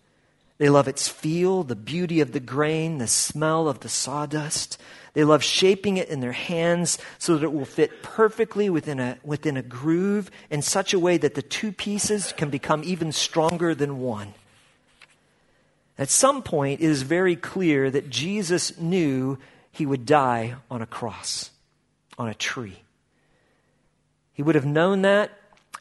They 0.61 0.69
love 0.69 0.88
its 0.88 1.09
feel, 1.09 1.62
the 1.62 1.75
beauty 1.75 2.21
of 2.21 2.33
the 2.33 2.38
grain, 2.38 2.99
the 2.99 3.07
smell 3.07 3.67
of 3.67 3.81
the 3.81 3.88
sawdust. 3.88 4.76
They 5.14 5.25
love 5.25 5.43
shaping 5.43 5.97
it 5.97 6.11
in 6.11 6.21
their 6.21 6.33
hands 6.33 6.99
so 7.19 7.35
that 7.35 7.45
it 7.45 7.52
will 7.55 7.64
fit 7.64 8.02
perfectly 8.02 8.69
within 8.69 9.00
a, 9.00 9.17
within 9.25 9.57
a 9.57 9.62
groove 9.62 10.31
in 10.50 10.61
such 10.61 10.93
a 10.93 10.99
way 10.99 11.17
that 11.17 11.35
the 11.35 11.40
two 11.40 11.73
pieces 11.73 12.35
can 12.37 12.50
become 12.50 12.83
even 12.85 13.11
stronger 13.11 13.75
than 13.75 14.00
one. 14.00 14.35
At 15.97 16.11
some 16.11 16.43
point, 16.43 16.83
it 16.83 16.90
is 16.90 17.05
very 17.05 17.37
clear 17.37 17.90
that 17.90 18.11
Jesus 18.11 18.79
knew 18.79 19.38
he 19.73 19.87
would 19.87 20.05
die 20.05 20.57
on 20.71 20.83
a 20.83 20.87
cross, 20.87 21.52
on 22.19 22.29
a 22.29 22.35
tree. 22.35 22.83
He 24.35 24.43
would 24.43 24.57
have 24.57 24.67
known 24.67 25.00
that, 25.02 25.31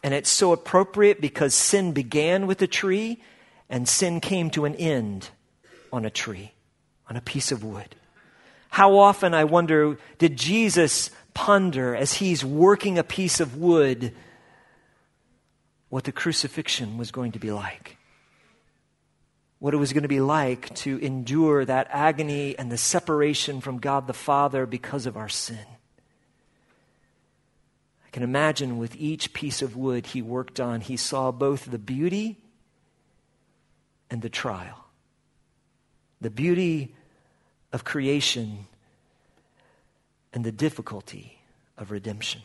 and 0.05 0.13
it's 0.13 0.29
so 0.29 0.53
appropriate 0.53 1.19
because 1.19 1.53
sin 1.53 1.91
began 1.91 2.48
with 2.48 2.62
a 2.62 2.67
tree 2.67 3.19
and 3.69 3.88
sin 3.88 4.19
came 4.19 4.49
to 4.51 4.65
an 4.65 4.75
end 4.75 5.29
on 5.93 6.05
a 6.05 6.09
tree, 6.09 6.53
on 7.09 7.15
a 7.15 7.21
piece 7.21 7.51
of 7.51 7.63
wood. 7.63 7.95
How 8.69 8.97
often, 8.97 9.33
I 9.33 9.43
wonder, 9.43 9.97
did 10.17 10.38
Jesus 10.38 11.09
ponder 11.33 11.95
as 11.95 12.13
he's 12.13 12.43
working 12.43 12.97
a 12.97 13.03
piece 13.03 13.39
of 13.39 13.57
wood 13.57 14.13
what 15.89 16.03
the 16.03 16.11
crucifixion 16.11 16.97
was 16.97 17.11
going 17.11 17.31
to 17.33 17.39
be 17.39 17.51
like? 17.51 17.97
What 19.57 19.73
it 19.73 19.77
was 19.77 19.91
going 19.91 20.03
to 20.03 20.09
be 20.09 20.21
like 20.21 20.73
to 20.75 20.97
endure 20.99 21.65
that 21.65 21.88
agony 21.91 22.57
and 22.57 22.71
the 22.71 22.77
separation 22.77 23.59
from 23.59 23.79
God 23.79 24.07
the 24.07 24.13
Father 24.13 24.65
because 24.65 25.05
of 25.05 25.17
our 25.17 25.29
sin. 25.29 25.65
I 28.05 28.09
can 28.11 28.23
imagine 28.23 28.77
with 28.77 28.95
each 28.95 29.33
piece 29.33 29.61
of 29.61 29.75
wood 29.75 30.07
he 30.07 30.21
worked 30.21 30.59
on, 30.59 30.81
he 30.81 30.95
saw 30.95 31.31
both 31.31 31.69
the 31.69 31.77
beauty 31.77 32.38
and 34.10 34.22
the 34.22 34.30
trial. 34.30 34.86
The 36.22 36.30
beauty 36.30 36.96
of 37.72 37.84
creation 37.84 38.68
and 40.34 40.44
the 40.44 40.51
difficulty 40.51 41.39
of 41.78 41.92
redemption. 41.92 42.42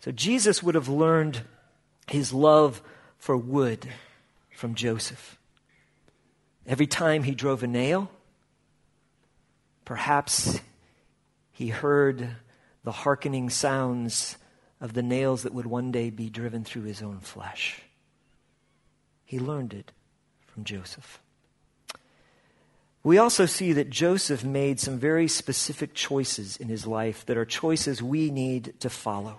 So 0.00 0.10
Jesus 0.10 0.62
would 0.62 0.74
have 0.74 0.88
learned 0.88 1.42
his 2.06 2.32
love 2.32 2.82
for 3.18 3.36
wood 3.36 3.88
from 4.50 4.74
Joseph. 4.74 5.38
Every 6.66 6.86
time 6.86 7.22
he 7.22 7.34
drove 7.34 7.62
a 7.62 7.66
nail, 7.66 8.10
perhaps 9.84 10.60
he 11.52 11.68
heard 11.68 12.36
the 12.84 12.92
hearkening 12.92 13.50
sounds 13.50 14.36
of 14.80 14.94
the 14.94 15.02
nails 15.02 15.42
that 15.42 15.52
would 15.52 15.66
one 15.66 15.92
day 15.92 16.10
be 16.10 16.30
driven 16.30 16.64
through 16.64 16.82
his 16.82 17.02
own 17.02 17.20
flesh. 17.20 17.82
He 19.30 19.38
learned 19.38 19.74
it 19.74 19.92
from 20.48 20.64
Joseph. 20.64 21.20
We 23.04 23.16
also 23.16 23.46
see 23.46 23.72
that 23.74 23.88
Joseph 23.88 24.42
made 24.42 24.80
some 24.80 24.98
very 24.98 25.28
specific 25.28 25.94
choices 25.94 26.56
in 26.56 26.66
his 26.66 26.84
life 26.84 27.24
that 27.26 27.36
are 27.36 27.44
choices 27.44 28.02
we 28.02 28.32
need 28.32 28.74
to 28.80 28.90
follow. 28.90 29.38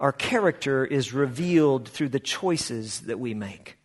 Our 0.00 0.12
character 0.12 0.86
is 0.86 1.12
revealed 1.12 1.90
through 1.90 2.08
the 2.08 2.18
choices 2.18 3.00
that 3.00 3.20
we 3.20 3.34
make. 3.34 3.76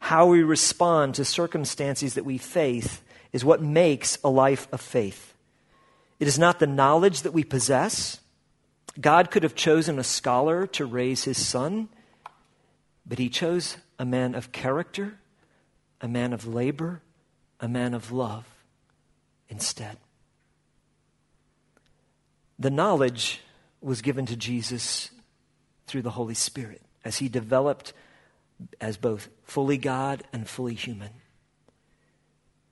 How 0.00 0.26
we 0.26 0.42
respond 0.42 1.14
to 1.14 1.24
circumstances 1.24 2.12
that 2.12 2.26
we 2.26 2.36
face 2.36 3.00
is 3.32 3.42
what 3.42 3.62
makes 3.62 4.18
a 4.22 4.28
life 4.28 4.68
of 4.70 4.82
faith. 4.82 5.32
It 6.20 6.28
is 6.28 6.38
not 6.38 6.58
the 6.58 6.66
knowledge 6.66 7.22
that 7.22 7.32
we 7.32 7.42
possess. 7.42 8.20
God 9.00 9.30
could 9.30 9.44
have 9.44 9.54
chosen 9.54 9.98
a 9.98 10.04
scholar 10.04 10.66
to 10.66 10.84
raise 10.84 11.24
his 11.24 11.38
son. 11.38 11.88
But 13.08 13.18
he 13.18 13.30
chose 13.30 13.78
a 13.98 14.04
man 14.04 14.34
of 14.34 14.52
character, 14.52 15.18
a 16.00 16.08
man 16.08 16.32
of 16.32 16.46
labor, 16.46 17.00
a 17.58 17.66
man 17.68 17.94
of 17.94 18.12
love 18.12 18.44
instead. 19.48 19.96
The 22.58 22.70
knowledge 22.70 23.40
was 23.80 24.02
given 24.02 24.26
to 24.26 24.36
Jesus 24.36 25.10
through 25.86 26.02
the 26.02 26.10
Holy 26.10 26.34
Spirit 26.34 26.82
as 27.04 27.18
he 27.18 27.28
developed 27.28 27.92
as 28.80 28.96
both 28.96 29.28
fully 29.44 29.78
God 29.78 30.24
and 30.32 30.46
fully 30.46 30.74
human. 30.74 31.10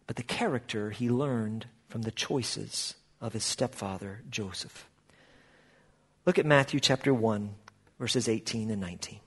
But 0.06 0.16
the 0.16 0.22
character 0.22 0.90
he 0.90 1.08
learned 1.08 1.66
from 1.88 2.02
the 2.02 2.10
choices 2.10 2.94
of 3.20 3.32
his 3.32 3.44
stepfather, 3.44 4.22
Joseph. 4.28 4.86
Look 6.26 6.38
at 6.38 6.46
Matthew 6.46 6.80
chapter 6.80 7.14
1, 7.14 7.54
verses 7.98 8.28
18 8.28 8.70
and 8.70 8.80
19. 8.80 9.20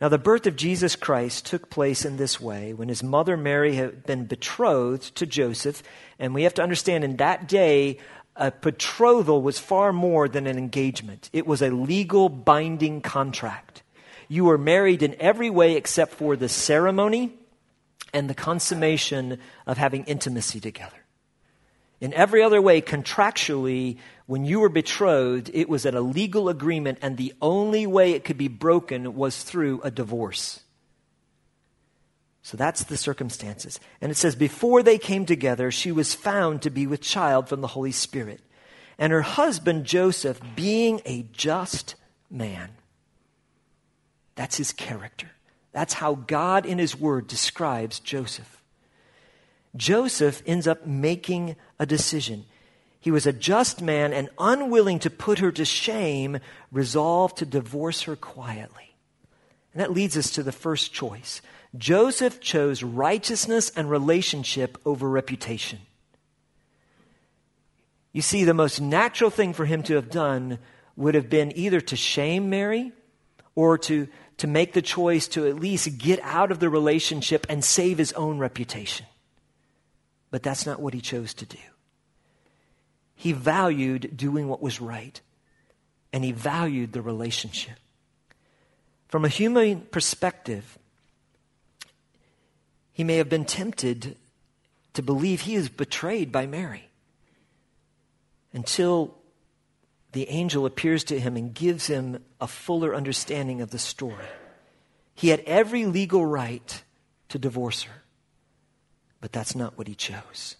Now, 0.00 0.08
the 0.08 0.18
birth 0.18 0.46
of 0.46 0.56
Jesus 0.56 0.96
Christ 0.96 1.44
took 1.44 1.68
place 1.68 2.06
in 2.06 2.16
this 2.16 2.40
way 2.40 2.72
when 2.72 2.88
his 2.88 3.02
mother 3.02 3.36
Mary 3.36 3.74
had 3.74 4.04
been 4.06 4.24
betrothed 4.24 5.14
to 5.16 5.26
Joseph. 5.26 5.82
And 6.18 6.32
we 6.34 6.44
have 6.44 6.54
to 6.54 6.62
understand 6.62 7.04
in 7.04 7.16
that 7.16 7.46
day, 7.46 7.98
a 8.34 8.50
betrothal 8.50 9.42
was 9.42 9.58
far 9.58 9.92
more 9.92 10.26
than 10.26 10.46
an 10.46 10.56
engagement, 10.56 11.28
it 11.32 11.46
was 11.46 11.60
a 11.60 11.70
legal 11.70 12.28
binding 12.28 13.02
contract. 13.02 13.82
You 14.28 14.44
were 14.44 14.58
married 14.58 15.02
in 15.02 15.16
every 15.18 15.50
way 15.50 15.76
except 15.76 16.14
for 16.14 16.36
the 16.36 16.48
ceremony 16.48 17.34
and 18.14 18.30
the 18.30 18.34
consummation 18.34 19.38
of 19.66 19.76
having 19.76 20.04
intimacy 20.04 20.60
together. 20.60 20.99
In 22.00 22.14
every 22.14 22.42
other 22.42 22.62
way, 22.62 22.80
contractually, 22.80 23.98
when 24.26 24.44
you 24.44 24.60
were 24.60 24.70
betrothed, 24.70 25.50
it 25.52 25.68
was 25.68 25.84
at 25.84 25.94
a 25.94 26.00
legal 26.00 26.48
agreement, 26.48 26.98
and 27.02 27.16
the 27.16 27.34
only 27.42 27.86
way 27.86 28.12
it 28.12 28.24
could 28.24 28.38
be 28.38 28.48
broken 28.48 29.14
was 29.14 29.42
through 29.42 29.80
a 29.82 29.90
divorce. 29.90 30.60
So 32.42 32.56
that's 32.56 32.84
the 32.84 32.96
circumstances. 32.96 33.78
And 34.00 34.10
it 34.10 34.16
says, 34.16 34.34
Before 34.34 34.82
they 34.82 34.98
came 34.98 35.26
together, 35.26 35.70
she 35.70 35.92
was 35.92 36.14
found 36.14 36.62
to 36.62 36.70
be 36.70 36.86
with 36.86 37.02
child 37.02 37.48
from 37.48 37.60
the 37.60 37.66
Holy 37.66 37.92
Spirit. 37.92 38.40
And 38.98 39.12
her 39.12 39.22
husband, 39.22 39.84
Joseph, 39.84 40.40
being 40.56 41.02
a 41.04 41.26
just 41.32 41.96
man. 42.30 42.70
That's 44.36 44.56
his 44.56 44.72
character. 44.72 45.30
That's 45.72 45.94
how 45.94 46.14
God 46.14 46.66
in 46.66 46.78
his 46.78 46.98
word 46.98 47.26
describes 47.26 48.00
Joseph. 48.00 48.62
Joseph 49.76 50.42
ends 50.46 50.66
up 50.66 50.86
making 50.86 51.56
a 51.80 51.86
decision. 51.86 52.44
He 53.00 53.10
was 53.10 53.26
a 53.26 53.32
just 53.32 53.80
man 53.80 54.12
and 54.12 54.28
unwilling 54.38 55.00
to 55.00 55.10
put 55.10 55.38
her 55.38 55.50
to 55.50 55.64
shame, 55.64 56.38
resolved 56.70 57.38
to 57.38 57.46
divorce 57.46 58.02
her 58.02 58.14
quietly. 58.14 58.94
And 59.72 59.80
that 59.80 59.90
leads 59.90 60.16
us 60.16 60.30
to 60.32 60.42
the 60.42 60.52
first 60.52 60.92
choice. 60.92 61.40
Joseph 61.76 62.40
chose 62.40 62.82
righteousness 62.82 63.72
and 63.74 63.90
relationship 63.90 64.76
over 64.84 65.08
reputation. 65.08 65.78
You 68.12 68.22
see, 68.22 68.44
the 68.44 68.54
most 68.54 68.80
natural 68.80 69.30
thing 69.30 69.54
for 69.54 69.64
him 69.64 69.82
to 69.84 69.94
have 69.94 70.10
done 70.10 70.58
would 70.96 71.14
have 71.14 71.30
been 71.30 71.56
either 71.56 71.80
to 71.80 71.96
shame 71.96 72.50
Mary 72.50 72.92
or 73.54 73.78
to, 73.78 74.08
to 74.38 74.46
make 74.46 74.74
the 74.74 74.82
choice 74.82 75.28
to 75.28 75.46
at 75.46 75.56
least 75.56 75.96
get 75.96 76.20
out 76.22 76.50
of 76.50 76.58
the 76.58 76.68
relationship 76.68 77.46
and 77.48 77.64
save 77.64 77.96
his 77.96 78.12
own 78.12 78.38
reputation. 78.38 79.06
But 80.30 80.42
that's 80.42 80.66
not 80.66 80.80
what 80.80 80.92
he 80.92 81.00
chose 81.00 81.32
to 81.34 81.46
do. 81.46 81.58
He 83.20 83.32
valued 83.32 84.16
doing 84.16 84.48
what 84.48 84.62
was 84.62 84.80
right, 84.80 85.20
and 86.10 86.24
he 86.24 86.32
valued 86.32 86.94
the 86.94 87.02
relationship. 87.02 87.76
From 89.08 89.26
a 89.26 89.28
human 89.28 89.82
perspective, 89.82 90.78
he 92.92 93.04
may 93.04 93.16
have 93.16 93.28
been 93.28 93.44
tempted 93.44 94.16
to 94.94 95.02
believe 95.02 95.42
he 95.42 95.54
is 95.54 95.68
betrayed 95.68 96.32
by 96.32 96.46
Mary 96.46 96.88
until 98.54 99.18
the 100.12 100.26
angel 100.30 100.64
appears 100.64 101.04
to 101.04 101.20
him 101.20 101.36
and 101.36 101.52
gives 101.52 101.88
him 101.88 102.24
a 102.40 102.46
fuller 102.46 102.94
understanding 102.94 103.60
of 103.60 103.70
the 103.70 103.78
story. 103.78 104.24
He 105.14 105.28
had 105.28 105.40
every 105.40 105.84
legal 105.84 106.24
right 106.24 106.82
to 107.28 107.38
divorce 107.38 107.82
her. 107.82 108.02
But 109.20 109.30
that's 109.30 109.54
not 109.54 109.76
what 109.76 109.88
he 109.88 109.94
chose. 109.94 110.56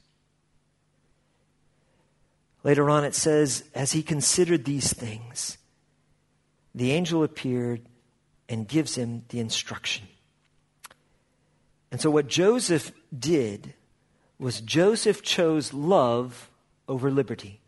Later 2.63 2.91
on, 2.91 3.05
it 3.05 3.15
says, 3.15 3.65
as 3.75 3.93
he 3.93 4.03
considered 4.03 4.65
these 4.65 4.93
things, 4.93 5.57
the 6.75 6.93
angel 6.93 7.23
appeared 7.25 7.83
and 8.49 8.69
gives 8.69 8.97
him 8.97 9.25
the 9.29 9.41
instruction. 9.41 10.07
And 11.91 12.01
so, 12.01 12.11
what 12.11 12.29
Joseph 12.29 12.93
did 13.17 13.75
was 14.39 14.61
Joseph 14.61 15.23
chose 15.23 15.73
love 15.73 16.51
over 16.89 17.11
liberty. 17.11 17.61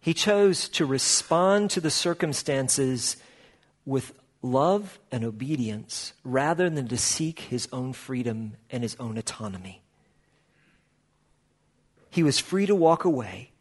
He 0.00 0.14
chose 0.14 0.68
to 0.70 0.84
respond 0.86 1.70
to 1.70 1.80
the 1.80 1.90
circumstances 1.90 3.16
with 3.86 4.12
love 4.42 4.98
and 5.12 5.24
obedience 5.24 6.12
rather 6.24 6.68
than 6.68 6.88
to 6.88 6.98
seek 6.98 7.40
his 7.40 7.68
own 7.72 7.92
freedom 7.92 8.54
and 8.70 8.82
his 8.82 8.96
own 8.98 9.16
autonomy. 9.16 9.82
He 12.10 12.22
was 12.22 12.38
free 12.38 12.66
to 12.66 12.74
walk 12.74 13.04
away 13.04 13.51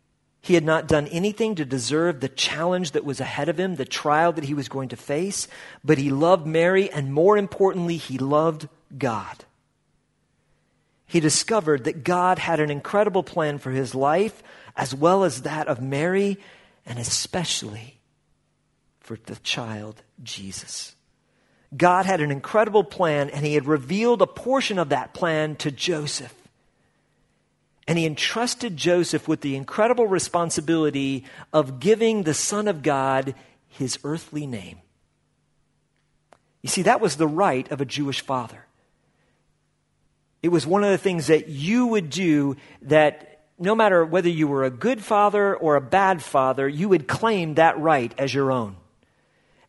he 0.42 0.56
had 0.56 0.64
not 0.64 0.88
done 0.88 1.08
anything 1.08 1.54
to 1.56 1.66
deserve 1.66 2.20
the 2.20 2.28
challenge 2.28 2.92
that 2.92 3.06
was 3.06 3.20
ahead 3.20 3.48
of 3.48 3.60
him, 3.60 3.76
the 3.76 3.86
trial 3.86 4.34
that 4.34 4.44
he 4.44 4.56
was 4.56 4.68
going 4.68 4.90
to 4.90 4.98
face, 4.98 5.48
but 5.84 6.00
he 6.00 6.10
loved 6.10 6.48
Mary, 6.48 6.90
and 6.90 7.14
more 7.14 7.38
importantly, 7.38 7.98
he 7.98 8.18
loved 8.18 8.68
God. 8.98 9.46
He 11.06 11.20
discovered 11.20 11.84
that 11.84 12.04
God 12.04 12.40
had 12.40 12.60
an 12.60 12.72
incredible 12.72 13.22
plan 13.22 13.60
for 13.60 13.70
his 13.70 13.94
life, 13.94 14.42
as 14.76 14.96
well 14.96 15.24
as 15.24 15.44
that 15.44 15.68
of 15.68 15.80
Mary, 15.80 16.40
and 16.86 16.98
especially 16.98 18.00
for 19.00 19.18
the 19.26 19.36
child 19.38 20.02
Jesus. 20.24 20.96
God 21.76 22.06
had 22.06 22.20
an 22.20 22.32
incredible 22.32 22.84
plan, 22.84 23.30
and 23.30 23.46
he 23.46 23.54
had 23.54 23.68
revealed 23.68 24.22
a 24.22 24.28
portion 24.28 24.80
of 24.80 24.90
that 24.90 25.14
plan 25.14 25.56
to 25.58 25.70
Joseph. 25.70 26.34
And 27.88 27.98
he 27.98 28.06
entrusted 28.06 28.78
Joseph 28.78 29.28
with 29.28 29.42
the 29.42 29.56
incredible 29.56 30.08
responsibility 30.08 31.26
of 31.52 31.80
giving 31.80 32.24
the 32.24 32.34
Son 32.34 32.68
of 32.68 32.84
God 32.84 33.34
his 33.68 33.98
earthly 34.04 34.46
name. 34.46 34.80
You 36.62 36.70
see, 36.70 36.84
that 36.84 37.02
was 37.02 37.16
the 37.16 37.28
right 37.28 37.70
of 37.72 37.82
a 37.82 37.86
Jewish 37.86 38.22
father. 38.22 38.66
It 40.44 40.50
was 40.50 40.66
one 40.66 40.84
of 40.84 40.92
the 40.92 40.98
things 40.98 41.28
that 41.28 41.48
you 41.48 41.88
would 41.88 42.10
do 42.10 42.56
that 42.84 43.32
no 43.60 43.76
matter 43.76 44.04
whether 44.04 44.30
you 44.30 44.48
were 44.48 44.64
a 44.64 44.72
good 44.72 45.04
father 45.04 45.56
or 45.56 45.76
a 45.76 45.82
bad 45.82 46.22
father, 46.24 46.68
you 46.68 46.90
would 46.90 47.08
claim 47.08 47.56
that 47.56 47.80
right 47.80 48.14
as 48.18 48.34
your 48.34 48.52
own. 48.52 48.76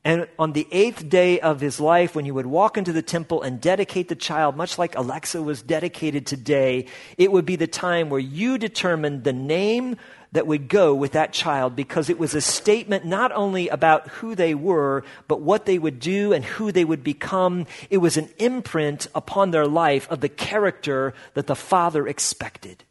And 0.05 0.27
on 0.37 0.53
the 0.53 0.67
eighth 0.73 1.09
day 1.09 1.39
of 1.39 1.61
his 1.61 1.79
life, 1.79 2.17
when 2.17 2.25
he 2.25 2.33
would 2.33 2.47
walk 2.47 2.77
into 2.77 2.93
the 2.93 3.03
temple 3.03 3.43
and 3.43 3.61
dedicate 3.61 4.09
the 4.09 4.17
child, 4.17 4.57
much 4.57 4.77
like 4.77 4.97
Alexa 4.97 5.41
was 5.41 5.63
dedicated 5.63 6.27
today, 6.27 6.87
it 7.17 7.31
would 7.31 7.47
be 7.47 7.55
the 7.55 7.69
time 7.69 8.11
where 8.11 8.19
you 8.19 8.59
determined 8.59 9.23
the 9.23 9.33
name 9.33 9.97
that 10.33 10.49
would 10.49 10.69
go 10.69 10.93
with 10.93 11.13
that 11.13 11.33
child 11.33 11.77
because 11.77 12.11
it 12.11 12.19
was 12.19 12.35
a 12.35 12.41
statement 12.41 13.05
not 13.05 13.31
only 13.31 13.69
about 13.69 14.09
who 14.09 14.35
they 14.35 14.57
were, 14.57 15.05
but 15.29 15.41
what 15.41 15.67
they 15.67 15.79
would 15.79 16.01
do 16.01 16.33
and 16.33 16.45
who 16.45 16.73
they 16.73 16.85
would 16.85 17.05
become. 17.05 17.67
It 17.89 17.99
was 17.99 18.17
an 18.17 18.29
imprint 18.39 19.07
upon 19.15 19.53
their 19.53 19.69
life 19.69 20.11
of 20.11 20.21
the 20.21 20.29
character 20.29 21.15
that 21.35 21.47
the 21.47 21.55
father 21.55 22.09
expected. 22.09 22.83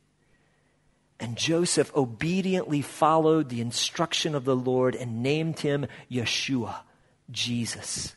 And 1.20 1.36
Joseph 1.36 1.94
obediently 1.94 2.82
followed 2.82 3.50
the 3.50 3.60
instruction 3.60 4.34
of 4.34 4.46
the 4.46 4.56
Lord 4.56 4.96
and 4.96 5.22
named 5.22 5.60
him 5.60 5.88
Yeshua 6.10 6.76
Jesus, 7.32 8.16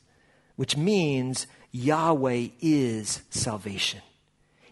which 0.57 0.77
means 0.77 1.47
Yahweh 1.73 2.49
is 2.61 3.23
salvation. 3.31 4.01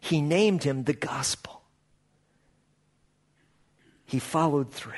He 0.00 0.20
named 0.20 0.64
him 0.64 0.84
the 0.84 0.92
gospel. 0.92 1.62
He 4.04 4.18
followed 4.18 4.72
through. 4.72 4.92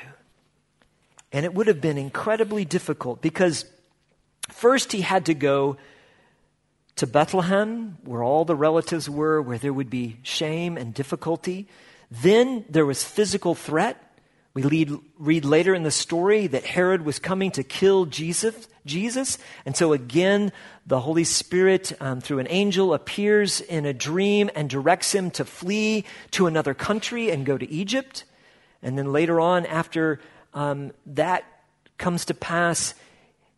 And 1.31 1.45
it 1.45 1.53
would 1.53 1.67
have 1.67 1.81
been 1.81 1.97
incredibly 1.97 2.65
difficult 2.65 3.21
because 3.21 3.65
first 4.49 4.91
he 4.91 5.01
had 5.01 5.25
to 5.25 5.33
go 5.33 5.77
to 6.95 7.07
Bethlehem, 7.07 7.97
where 8.03 8.23
all 8.23 8.45
the 8.45 8.55
relatives 8.55 9.09
were, 9.09 9.41
where 9.41 9.57
there 9.57 9.73
would 9.73 9.89
be 9.89 10.17
shame 10.23 10.77
and 10.77 10.93
difficulty. 10.93 11.67
Then 12.09 12.65
there 12.69 12.85
was 12.85 13.03
physical 13.03 13.53
threat. 13.53 14.01
We 14.55 14.63
lead, 14.63 14.91
read 15.19 15.43
later 15.43 15.75
in 15.75 15.83
the 15.83 15.91
story 15.91 16.47
that 16.47 16.63
Herod 16.63 17.03
was 17.03 17.19
coming 17.19 17.51
to 17.51 17.63
kill 17.63 18.05
Jesus, 18.05 18.69
Jesus. 18.85 19.37
And 19.65 19.75
so 19.75 19.91
again, 19.91 20.53
the 20.87 21.01
Holy 21.01 21.25
Spirit, 21.25 21.91
um, 21.99 22.21
through 22.21 22.39
an 22.39 22.47
angel, 22.49 22.93
appears 22.93 23.59
in 23.59 23.85
a 23.85 23.91
dream 23.91 24.49
and 24.55 24.69
directs 24.69 25.13
him 25.13 25.29
to 25.31 25.43
flee 25.43 26.05
to 26.31 26.47
another 26.47 26.73
country 26.73 27.31
and 27.31 27.45
go 27.45 27.57
to 27.57 27.69
Egypt. 27.69 28.23
And 28.81 28.97
then 28.97 29.11
later 29.11 29.41
on, 29.41 29.65
after 29.65 30.21
um, 30.53 30.93
that 31.07 31.43
comes 31.97 32.23
to 32.25 32.33
pass, 32.33 32.93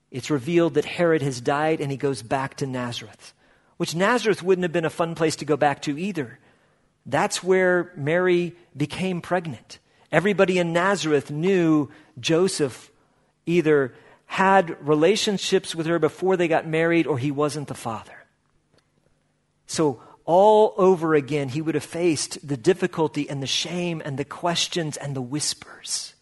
it's 0.09 0.31
revealed 0.31 0.73
that 0.73 0.85
Herod 0.85 1.21
has 1.21 1.39
died 1.39 1.79
and 1.79 1.91
he 1.91 1.97
goes 1.97 2.23
back 2.23 2.55
to 2.55 2.65
Nazareth, 2.65 3.33
which 3.77 3.93
Nazareth 3.93 4.41
wouldn't 4.41 4.63
have 4.63 4.73
been 4.73 4.83
a 4.83 4.89
fun 4.89 5.13
place 5.13 5.35
to 5.37 5.45
go 5.45 5.57
back 5.57 5.83
to 5.83 5.95
either. 5.95 6.39
That's 7.05 7.43
where 7.43 7.93
Mary 7.95 8.55
became 8.75 9.21
pregnant. 9.21 9.77
Everybody 10.11 10.57
in 10.57 10.73
Nazareth 10.73 11.29
knew 11.31 11.89
Joseph 12.19 12.91
either 13.45 13.93
had 14.25 14.77
relationships 14.85 15.73
with 15.73 15.85
her 15.85 15.99
before 15.99 16.37
they 16.37 16.47
got 16.47 16.67
married 16.67 17.07
or 17.07 17.17
he 17.17 17.31
wasn't 17.31 17.67
the 17.67 17.73
father. 17.73 18.25
So, 19.65 20.01
all 20.25 20.73
over 20.77 21.15
again, 21.15 21.49
he 21.49 21.61
would 21.61 21.75
have 21.75 21.83
faced 21.83 22.45
the 22.45 22.57
difficulty 22.57 23.29
and 23.29 23.41
the 23.41 23.47
shame 23.47 24.01
and 24.03 24.17
the 24.17 24.25
questions 24.25 24.97
and 24.97 25.15
the 25.15 25.21
whispers. 25.21 26.13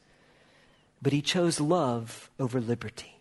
But 1.02 1.12
he 1.13 1.21
chose 1.21 1.60
love 1.60 2.30
over 2.39 2.62
liberty. 2.62 3.19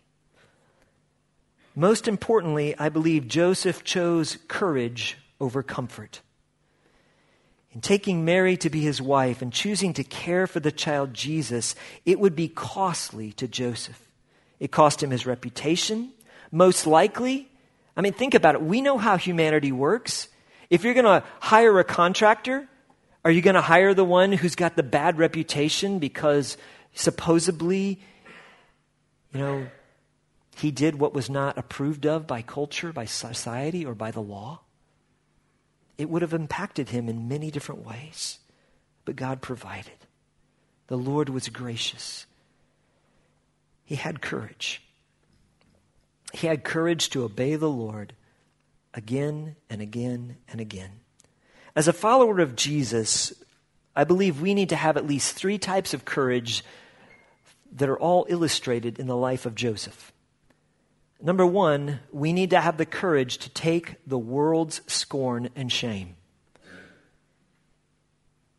Most 1.75 2.07
importantly, 2.07 2.75
I 2.77 2.89
believe 2.89 3.27
Joseph 3.27 3.83
chose 3.83 4.37
courage 4.47 5.17
over 5.41 5.61
comfort. 5.61 6.21
In 7.75 7.81
taking 7.81 8.23
Mary 8.23 8.55
to 8.57 8.69
be 8.69 8.79
his 8.79 9.01
wife 9.01 9.41
and 9.41 9.51
choosing 9.51 9.91
to 9.93 10.03
care 10.05 10.47
for 10.47 10.61
the 10.61 10.71
child 10.71 11.13
Jesus, 11.13 11.75
it 12.05 12.21
would 12.21 12.33
be 12.33 12.47
costly 12.47 13.33
to 13.33 13.49
Joseph. 13.49 14.01
It 14.61 14.71
cost 14.71 15.03
him 15.03 15.11
his 15.11 15.25
reputation. 15.25 16.13
Most 16.53 16.87
likely, 16.87 17.49
I 17.97 18.01
mean, 18.01 18.13
think 18.13 18.33
about 18.33 18.55
it. 18.55 18.61
We 18.61 18.79
know 18.79 18.97
how 18.97 19.17
humanity 19.17 19.73
works. 19.73 20.29
If 20.69 20.85
you're 20.85 20.93
going 20.93 21.03
to 21.03 21.27
hire 21.41 21.77
a 21.77 21.83
contractor, 21.83 22.65
are 23.25 23.31
you 23.31 23.41
going 23.41 23.55
to 23.55 23.61
hire 23.61 23.93
the 23.93 24.05
one 24.05 24.31
who's 24.31 24.55
got 24.55 24.77
the 24.77 24.83
bad 24.83 25.17
reputation 25.17 25.99
because 25.99 26.55
supposedly, 26.93 27.99
you 29.33 29.39
know, 29.39 29.67
he 30.55 30.71
did 30.71 30.97
what 30.97 31.13
was 31.13 31.29
not 31.29 31.57
approved 31.57 32.05
of 32.05 32.25
by 32.25 32.41
culture, 32.41 32.93
by 32.93 33.03
society, 33.03 33.85
or 33.85 33.93
by 33.93 34.11
the 34.11 34.21
law? 34.21 34.61
It 35.97 36.09
would 36.09 36.21
have 36.21 36.33
impacted 36.33 36.89
him 36.89 37.07
in 37.07 37.27
many 37.27 37.51
different 37.51 37.85
ways. 37.85 38.39
But 39.05 39.15
God 39.15 39.41
provided. 39.41 39.93
The 40.87 40.97
Lord 40.97 41.29
was 41.29 41.49
gracious. 41.49 42.25
He 43.83 43.95
had 43.95 44.21
courage. 44.21 44.81
He 46.33 46.47
had 46.47 46.63
courage 46.63 47.09
to 47.11 47.23
obey 47.23 47.55
the 47.55 47.69
Lord 47.69 48.13
again 48.93 49.55
and 49.69 49.81
again 49.81 50.37
and 50.47 50.59
again. 50.59 50.91
As 51.75 51.87
a 51.87 51.93
follower 51.93 52.39
of 52.39 52.55
Jesus, 52.55 53.33
I 53.95 54.03
believe 54.03 54.41
we 54.41 54.53
need 54.53 54.69
to 54.69 54.75
have 54.75 54.97
at 54.97 55.07
least 55.07 55.35
three 55.35 55.57
types 55.57 55.93
of 55.93 56.05
courage 56.05 56.63
that 57.73 57.89
are 57.89 57.99
all 57.99 58.25
illustrated 58.29 58.99
in 58.99 59.07
the 59.07 59.15
life 59.15 59.45
of 59.45 59.55
Joseph. 59.55 60.11
Number 61.25 61.43
one, 61.43 62.01
we 62.11 62.33
need 62.33 62.51
to 62.51 62.61
have 62.61 62.77
the 62.77 62.85
courage 62.85 63.39
to 63.39 63.49
take 63.49 63.95
the 64.05 64.19
world's 64.19 64.81
scorn 64.85 65.49
and 65.55 65.71
shame. 65.71 66.17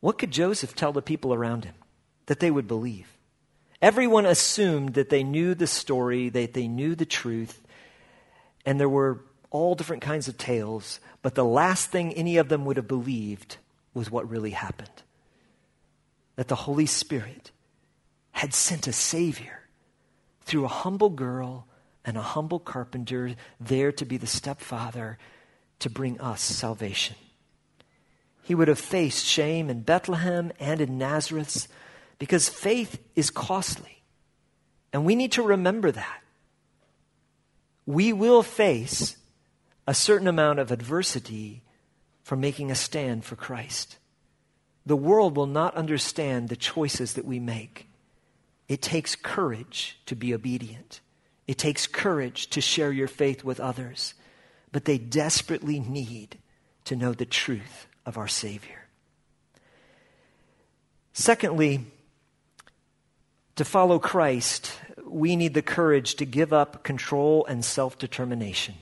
What 0.00 0.18
could 0.18 0.32
Joseph 0.32 0.74
tell 0.74 0.92
the 0.92 1.00
people 1.00 1.32
around 1.32 1.64
him 1.64 1.76
that 2.26 2.40
they 2.40 2.50
would 2.50 2.66
believe? 2.66 3.06
Everyone 3.80 4.26
assumed 4.26 4.94
that 4.94 5.10
they 5.10 5.22
knew 5.22 5.54
the 5.54 5.68
story, 5.68 6.28
that 6.28 6.54
they 6.54 6.66
knew 6.66 6.96
the 6.96 7.06
truth, 7.06 7.62
and 8.64 8.80
there 8.80 8.88
were 8.88 9.20
all 9.50 9.76
different 9.76 10.02
kinds 10.02 10.26
of 10.26 10.36
tales, 10.36 10.98
but 11.22 11.36
the 11.36 11.44
last 11.44 11.90
thing 11.90 12.14
any 12.14 12.36
of 12.36 12.48
them 12.48 12.64
would 12.64 12.78
have 12.78 12.88
believed 12.88 13.58
was 13.94 14.10
what 14.10 14.28
really 14.28 14.50
happened 14.50 14.90
that 16.34 16.48
the 16.48 16.56
Holy 16.56 16.86
Spirit 16.86 17.52
had 18.32 18.52
sent 18.52 18.88
a 18.88 18.92
Savior 18.92 19.60
through 20.42 20.64
a 20.64 20.68
humble 20.68 21.10
girl 21.10 21.68
and 22.06 22.16
a 22.16 22.22
humble 22.22 22.60
carpenter 22.60 23.34
there 23.60 23.92
to 23.92 24.04
be 24.06 24.16
the 24.16 24.26
stepfather 24.26 25.18
to 25.80 25.90
bring 25.90 26.18
us 26.20 26.40
salvation. 26.40 27.16
He 28.42 28.54
would 28.54 28.68
have 28.68 28.78
faced 28.78 29.26
shame 29.26 29.68
in 29.68 29.80
Bethlehem 29.82 30.52
and 30.60 30.80
in 30.80 30.96
Nazareth 30.96 31.66
because 32.18 32.48
faith 32.48 33.02
is 33.16 33.28
costly. 33.28 34.02
And 34.92 35.04
we 35.04 35.16
need 35.16 35.32
to 35.32 35.42
remember 35.42 35.90
that. 35.90 36.20
We 37.84 38.12
will 38.12 38.42
face 38.42 39.16
a 39.86 39.94
certain 39.94 40.28
amount 40.28 40.60
of 40.60 40.70
adversity 40.70 41.62
for 42.22 42.36
making 42.36 42.70
a 42.70 42.74
stand 42.76 43.24
for 43.24 43.36
Christ. 43.36 43.98
the 44.86 44.96
world 44.96 45.36
will 45.36 45.46
not 45.46 45.74
understand 45.74 46.48
the 46.48 46.56
choices 46.56 47.14
that 47.14 47.24
we 47.24 47.40
make. 47.40 47.88
It 48.68 48.80
takes 48.80 49.16
courage 49.16 49.98
to 50.06 50.14
be 50.14 50.32
obedient. 50.32 51.00
It 51.46 51.58
takes 51.58 51.86
courage 51.86 52.48
to 52.50 52.60
share 52.60 52.92
your 52.92 53.08
faith 53.08 53.44
with 53.44 53.60
others. 53.60 54.14
But 54.72 54.84
they 54.84 54.98
desperately 54.98 55.80
need 55.80 56.38
to 56.84 56.96
know 56.96 57.12
the 57.12 57.26
truth 57.26 57.86
of 58.04 58.18
our 58.18 58.28
Savior. 58.28 58.86
Secondly, 61.12 61.86
to 63.54 63.64
follow 63.64 63.98
Christ, 63.98 64.78
we 65.04 65.34
need 65.34 65.54
the 65.54 65.62
courage 65.62 66.16
to 66.16 66.26
give 66.26 66.52
up 66.52 66.82
control 66.82 67.46
and 67.46 67.64
self 67.64 67.98
determination. 67.98 68.74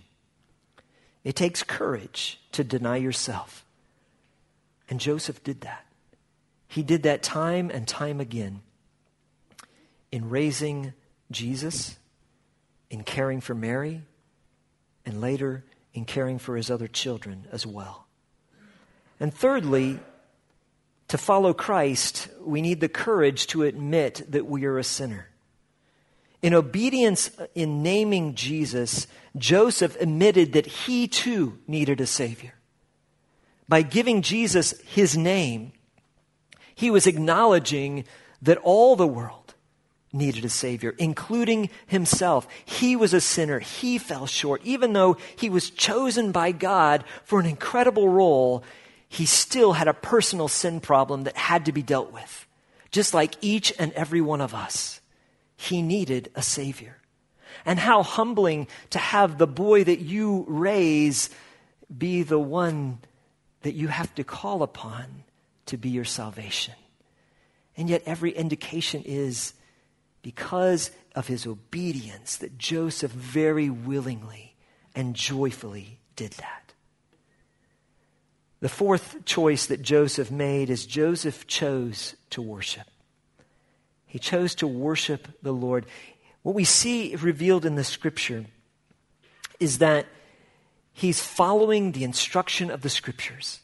It 1.22 1.37
takes 1.37 1.62
courage 1.62 2.40
to 2.53 2.64
deny 2.64 2.96
yourself. 2.96 3.64
And 4.90 5.00
Joseph 5.00 5.42
did 5.44 5.62
that. 5.62 5.87
He 6.68 6.83
did 6.83 7.05
that 7.05 7.22
time 7.22 7.70
and 7.70 7.87
time 7.87 8.20
again 8.20 8.62
in 10.11 10.29
raising 10.29 10.92
Jesus, 11.31 11.96
in 12.94 13.02
caring 13.02 13.40
for 13.40 13.57
Mary, 13.57 14.02
and 15.04 15.20
later 15.20 15.64
in 15.94 16.04
caring 16.04 16.38
for 16.38 16.57
his 16.57 16.70
other 16.70 16.87
children 16.87 17.44
as 17.50 17.66
well. 17.66 18.07
And 19.18 19.35
thirdly, 19.35 19.98
to 21.09 21.18
follow 21.18 21.52
Christ, 21.52 22.28
we 22.40 22.62
need 22.62 22.80
the 22.80 22.88
courage 22.88 23.48
to 23.48 23.64
admit 23.64 24.22
that 24.30 24.46
we 24.46 24.64
are 24.64 24.78
a 24.78 24.85
sinner. 24.85 25.28
In 26.40 26.54
obedience 26.54 27.33
in 27.57 27.83
naming 27.83 28.37
Jesus, 28.37 29.09
Joseph 29.37 30.00
admitted 30.00 30.52
that 30.52 30.66
he 30.66 31.09
too 31.09 31.59
needed 31.66 32.00
a 32.00 32.07
Savior. 32.07 32.54
By 33.68 33.83
giving 33.83 34.22
Jesus 34.22 34.80
his 34.83 35.16
name, 35.16 35.72
he 36.76 36.92
was 36.92 37.09
acknowledging 37.09 38.04
that 38.40 38.59
all 38.59 38.94
the 38.94 39.07
world 39.07 39.43
needed 40.14 40.44
a 40.44 40.48
Savior, 40.48 40.94
including 40.96 41.68
himself. 41.87 42.46
He 42.64 42.96
was 42.96 43.12
a 43.12 43.20
sinner. 43.20 43.59
He 43.59 43.98
fell 43.98 44.27
short. 44.27 44.62
Even 44.64 44.92
though 44.92 45.16
he 45.37 45.50
was 45.50 45.70
chosen 45.70 46.33
by 46.33 46.53
God 46.53 47.05
for 47.24 47.40
an 47.40 47.46
incredible 47.46 48.09
role, 48.09 48.64
he 49.09 49.27
still 49.27 49.74
had 49.74 49.88
a 49.88 49.94
personal 49.94 50.48
sin 50.48 50.81
problem 50.81 51.24
that 51.24 51.37
had 51.37 51.66
to 51.66 51.72
be 51.72 51.83
dealt 51.83 52.12
with. 52.12 52.46
Just 52.90 53.12
like 53.12 53.35
each 53.40 53.72
and 53.79 53.92
every 53.92 54.20
one 54.20 54.40
of 54.40 54.55
us, 54.55 55.00
he 55.57 55.83
needed 55.83 56.31
a 56.35 56.42
Savior. 56.42 56.98
And 57.66 57.79
how 57.79 58.03
humbling 58.03 58.68
to 58.90 58.98
have 58.98 59.38
the 59.38 59.46
boy 59.46 59.85
that 59.85 60.00
you 60.00 60.44
raise 60.48 61.31
be 61.96 62.22
the 62.22 62.38
one 62.38 62.98
that 63.62 63.74
you 63.74 63.88
have 63.88 64.14
to 64.14 64.24
call 64.24 64.62
upon 64.62 65.24
to 65.66 65.77
be 65.77 65.88
your 65.88 66.05
salvation. 66.05 66.74
And 67.77 67.90
yet, 67.90 68.03
every 68.07 68.31
indication 68.31 69.03
is 69.05 69.55
because 70.25 70.91
of 71.15 71.27
his 71.27 71.47
obedience 71.47 72.39
that 72.39 72.57
Joseph 72.57 73.11
very 73.13 73.69
willingly 73.69 74.57
and 74.95 75.15
joyfully 75.15 76.01
did 76.17 76.33
that. 76.33 76.73
The 78.61 78.71
fourth 78.71 79.27
choice 79.27 79.67
that 79.67 79.83
Joseph 79.83 80.31
made 80.31 80.71
is 80.71 80.87
Joseph 80.87 81.47
chose 81.47 82.17
to 82.31 82.41
worship. 82.41 82.87
He 84.07 84.19
chose 84.19 84.55
to 84.57 84.67
worship 84.67 85.29
the 85.43 85.53
Lord. 85.53 85.85
What 86.43 86.55
we 86.55 86.65
see 86.65 87.15
revealed 87.17 87.67
in 87.67 87.75
the 87.75 87.85
scripture 87.85 88.47
is 89.61 89.77
that 89.79 90.07
he's 90.95 91.21
following 91.21 91.93
the 91.93 92.05
instruction 92.05 92.71
of 92.71 92.81
the 92.81 92.89
scriptures. 92.89 93.61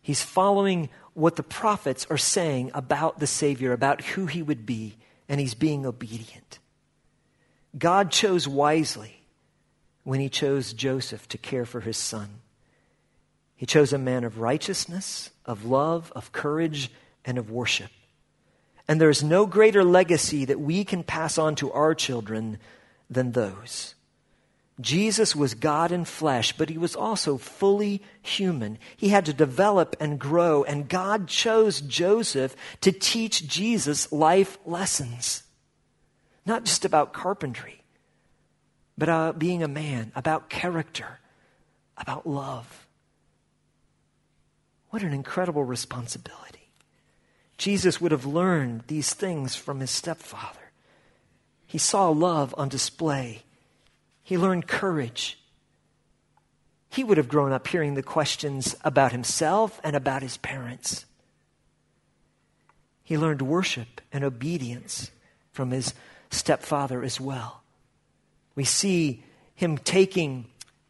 He's 0.00 0.22
following 0.22 0.88
what 1.12 1.36
the 1.36 1.42
prophets 1.42 2.06
are 2.08 2.16
saying 2.16 2.70
about 2.72 3.18
the 3.18 3.26
Savior, 3.26 3.74
about 3.74 4.00
who 4.02 4.24
he 4.24 4.40
would 4.40 4.64
be, 4.64 4.96
and 5.32 5.40
he's 5.40 5.54
being 5.54 5.86
obedient. 5.86 6.58
God 7.78 8.10
chose 8.10 8.46
wisely 8.46 9.22
when 10.04 10.20
he 10.20 10.28
chose 10.28 10.74
Joseph 10.74 11.26
to 11.30 11.38
care 11.38 11.64
for 11.64 11.80
his 11.80 11.96
son. 11.96 12.28
He 13.56 13.64
chose 13.64 13.94
a 13.94 13.98
man 13.98 14.24
of 14.24 14.40
righteousness, 14.40 15.30
of 15.46 15.64
love, 15.64 16.12
of 16.14 16.32
courage, 16.32 16.90
and 17.24 17.38
of 17.38 17.50
worship. 17.50 17.90
And 18.86 19.00
there 19.00 19.08
is 19.08 19.22
no 19.22 19.46
greater 19.46 19.82
legacy 19.82 20.44
that 20.44 20.60
we 20.60 20.84
can 20.84 21.02
pass 21.02 21.38
on 21.38 21.54
to 21.54 21.72
our 21.72 21.94
children 21.94 22.58
than 23.08 23.32
those. 23.32 23.94
Jesus 24.80 25.36
was 25.36 25.54
God 25.54 25.92
in 25.92 26.04
flesh, 26.04 26.56
but 26.56 26.70
he 26.70 26.78
was 26.78 26.96
also 26.96 27.36
fully 27.36 28.02
human. 28.22 28.78
He 28.96 29.10
had 29.10 29.26
to 29.26 29.32
develop 29.32 29.94
and 30.00 30.18
grow, 30.18 30.64
and 30.64 30.88
God 30.88 31.28
chose 31.28 31.80
Joseph 31.80 32.56
to 32.80 32.90
teach 32.90 33.46
Jesus 33.46 34.10
life 34.10 34.58
lessons. 34.64 35.42
Not 36.46 36.64
just 36.64 36.84
about 36.84 37.12
carpentry, 37.12 37.82
but 38.96 39.08
about 39.08 39.38
being 39.38 39.62
a 39.62 39.68
man, 39.68 40.10
about 40.16 40.48
character, 40.48 41.20
about 41.96 42.26
love. 42.26 42.86
What 44.88 45.02
an 45.02 45.12
incredible 45.12 45.64
responsibility. 45.64 46.70
Jesus 47.58 48.00
would 48.00 48.10
have 48.10 48.26
learned 48.26 48.84
these 48.86 49.14
things 49.14 49.54
from 49.54 49.80
his 49.80 49.90
stepfather. 49.90 50.72
He 51.66 51.78
saw 51.78 52.08
love 52.08 52.54
on 52.58 52.68
display 52.68 53.42
he 54.22 54.38
learned 54.38 54.66
courage. 54.66 55.38
He 56.88 57.04
would 57.04 57.16
have 57.16 57.28
grown 57.28 57.52
up 57.52 57.66
hearing 57.66 57.94
the 57.94 58.02
questions 58.02 58.76
about 58.84 59.12
himself 59.12 59.80
and 59.82 59.96
about 59.96 60.22
his 60.22 60.36
parents. 60.36 61.06
He 63.02 63.18
learned 63.18 63.42
worship 63.42 64.00
and 64.12 64.24
obedience 64.24 65.10
from 65.52 65.70
his 65.70 65.94
stepfather 66.30 67.02
as 67.02 67.20
well. 67.20 67.62
We 68.54 68.64
see 68.64 69.24
him 69.54 69.78
taking 69.78 70.46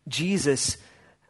Jesus 0.08 0.76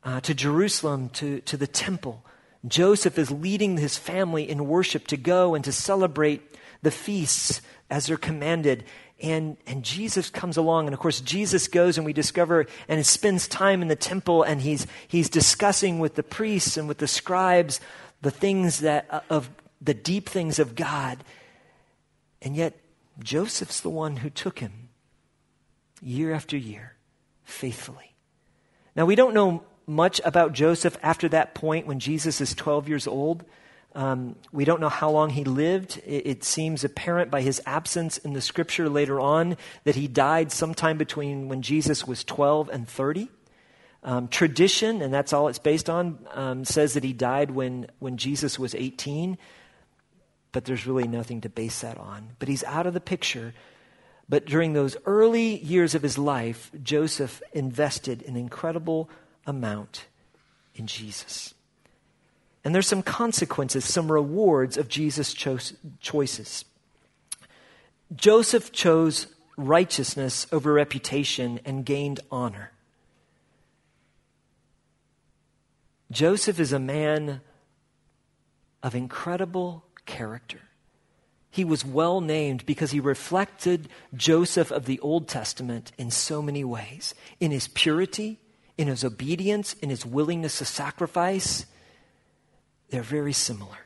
uh, 0.05 0.21
to 0.21 0.35
Jerusalem, 0.35 1.09
to, 1.11 1.41
to 1.43 1.57
the 1.57 1.67
temple. 1.67 2.25
Joseph 2.67 3.19
is 3.19 3.31
leading 3.31 3.77
his 3.77 3.99
family 3.99 4.49
in 4.49 4.67
worship 4.67 5.07
to 5.09 5.17
go 5.17 5.55
and 5.55 5.65
to 5.65 5.73
celebrate 5.73 6.43
the 6.83 6.91
feasts 6.91 7.61
as 7.91 8.07
they're 8.07 8.17
commanded. 8.17 8.85
And, 9.23 9.57
and 9.69 9.85
Jesus 9.85 10.31
comes 10.31 10.57
along, 10.57 10.89
and 10.89 10.95
of 10.95 10.99
course, 10.99 11.21
Jesus 11.21 11.69
goes 11.69 11.97
and 11.97 12.05
we 12.05 12.13
discover 12.13 12.67
and 12.89 13.07
spends 13.07 13.47
time 13.47 13.81
in 13.81 13.87
the 13.87 13.95
temple 13.95 14.43
and 14.43 14.61
he's, 14.61 14.87
he's 15.07 15.31
discussing 15.31 16.01
with 16.01 16.17
the 16.17 16.25
priests 16.25 16.77
and 16.77 16.89
with 16.89 16.99
the 16.99 17.07
scribes 17.07 17.81
the 18.21 18.33
things 18.33 18.81
that, 18.81 19.07
uh, 19.11 19.21
of 19.31 19.49
the 19.81 19.95
deep 19.95 20.29
things 20.29 20.59
of 20.59 20.75
God. 20.75 21.23
And 22.41 22.57
yet, 22.57 22.79
Joseph's 23.21 23.81
the 23.81 23.91
one 23.91 24.17
who 24.17 24.31
took 24.31 24.59
him 24.59 24.89
year 26.01 26.33
after 26.33 26.57
year, 26.57 26.95
faithfully. 27.45 28.15
Now, 28.97 29.07
we 29.07 29.15
don't 29.15 29.35
know 29.35 29.63
much 29.87 30.21
about 30.25 30.53
Joseph 30.53 30.97
after 31.03 31.29
that 31.29 31.55
point 31.55 31.87
when 31.87 32.01
Jesus 32.01 32.41
is 32.41 32.55
12 32.55 32.89
years 32.89 33.07
old. 33.07 33.45
Um, 33.94 34.37
we 34.52 34.64
don't 34.64 34.81
know 34.81 34.88
how 34.88 35.11
long 35.11 35.31
he 35.31 35.44
lived. 35.44 36.00
It, 36.07 36.26
it, 36.26 36.44
seems 36.44 36.83
apparent 36.83 37.31
by 37.31 37.42
his 37.42 37.61
absence 37.66 38.16
in 38.16 38.33
the 38.33 38.40
scripture 38.40 38.88
later 38.88 39.20
on 39.20 39.57
that 39.85 39.96
he 39.96 40.09
died 40.09 40.50
sometime 40.50 40.96
between 40.96 41.48
when 41.48 41.61
Jesus 41.61 42.07
was 42.07 42.24
12 42.24 42.70
and 42.70 42.88
30. 42.88 43.28
Um, 44.05 44.28
tradition, 44.28 45.02
and 45.02 45.12
that's 45.12 45.33
all 45.33 45.46
it's 45.48 45.59
based 45.59 45.88
on, 45.88 46.18
um, 46.33 46.64
says 46.64 46.94
that 46.94 47.05
he 47.05 47.12
died 47.12 47.50
when, 47.52 47.87
when 48.00 48.16
Jesus 48.16 48.59
was 48.59 48.74
18, 48.74 49.38
but 50.50 50.64
there's 50.64 50.87
really 50.87 51.07
nothing 51.07 51.42
to 51.42 51.48
base 51.48 51.83
that 51.83 51.98
on. 51.98 52.31
But 52.38 52.48
he's 52.48 52.64
out 52.64 52.87
of 52.87 52.94
the 52.94 53.00
picture. 53.00 53.55
But 54.28 54.46
during 54.46 54.72
those 54.72 54.96
early 55.07 55.59
years 55.59 55.94
of 55.94 56.02
his 56.02 56.18
life, 56.18 56.70
Joseph 56.83 57.42
invested 57.52 58.22
an 58.26 58.37
incredible 58.37 59.09
amount 59.46 60.07
in 60.74 60.87
Jesus. 60.87 61.55
And 62.64 62.75
there's 62.75 62.87
some 62.87 63.03
consequences, 63.03 63.85
some 63.85 64.11
rewards 64.11 64.77
of 64.77 64.88
Jesus' 64.88 65.35
cho- 65.35 65.59
choices. 66.01 66.64
Joseph 68.14 68.72
chose 68.72 69.27
righteousness 69.57 70.46
over 70.53 70.72
reputation 70.72 71.61
and 71.64 71.85
gained 71.85 72.20
honor. 72.31 72.70
Joseph 76.11 76.61
is 76.61 76.72
a 76.72 76.79
man 76.79 77.40
of 78.83 78.94
incredible 78.94 79.85
character. 80.05 80.61
He 81.51 81.64
was 81.64 81.85
well 81.85 82.20
named 82.20 82.64
because 82.64 82.92
he 82.92 83.01
reflected 83.01 83.88
Joseph 84.14 84.70
of 84.70 84.87
the 84.87 85.01
Old 85.01 85.29
Testament 85.29 85.92
in 85.98 86.11
so 86.11 86.40
many 86.42 86.64
ways 86.64 87.14
in 87.40 87.51
his 87.51 87.68
purity, 87.68 88.38
in 88.79 88.88
his 88.88 89.05
obedience, 89.05 89.75
in 89.75 89.90
his 89.90 90.07
willingness 90.07 90.59
to 90.59 90.64
sacrifice, 90.64 91.66
they're 92.92 93.02
very 93.02 93.33
similar. 93.33 93.78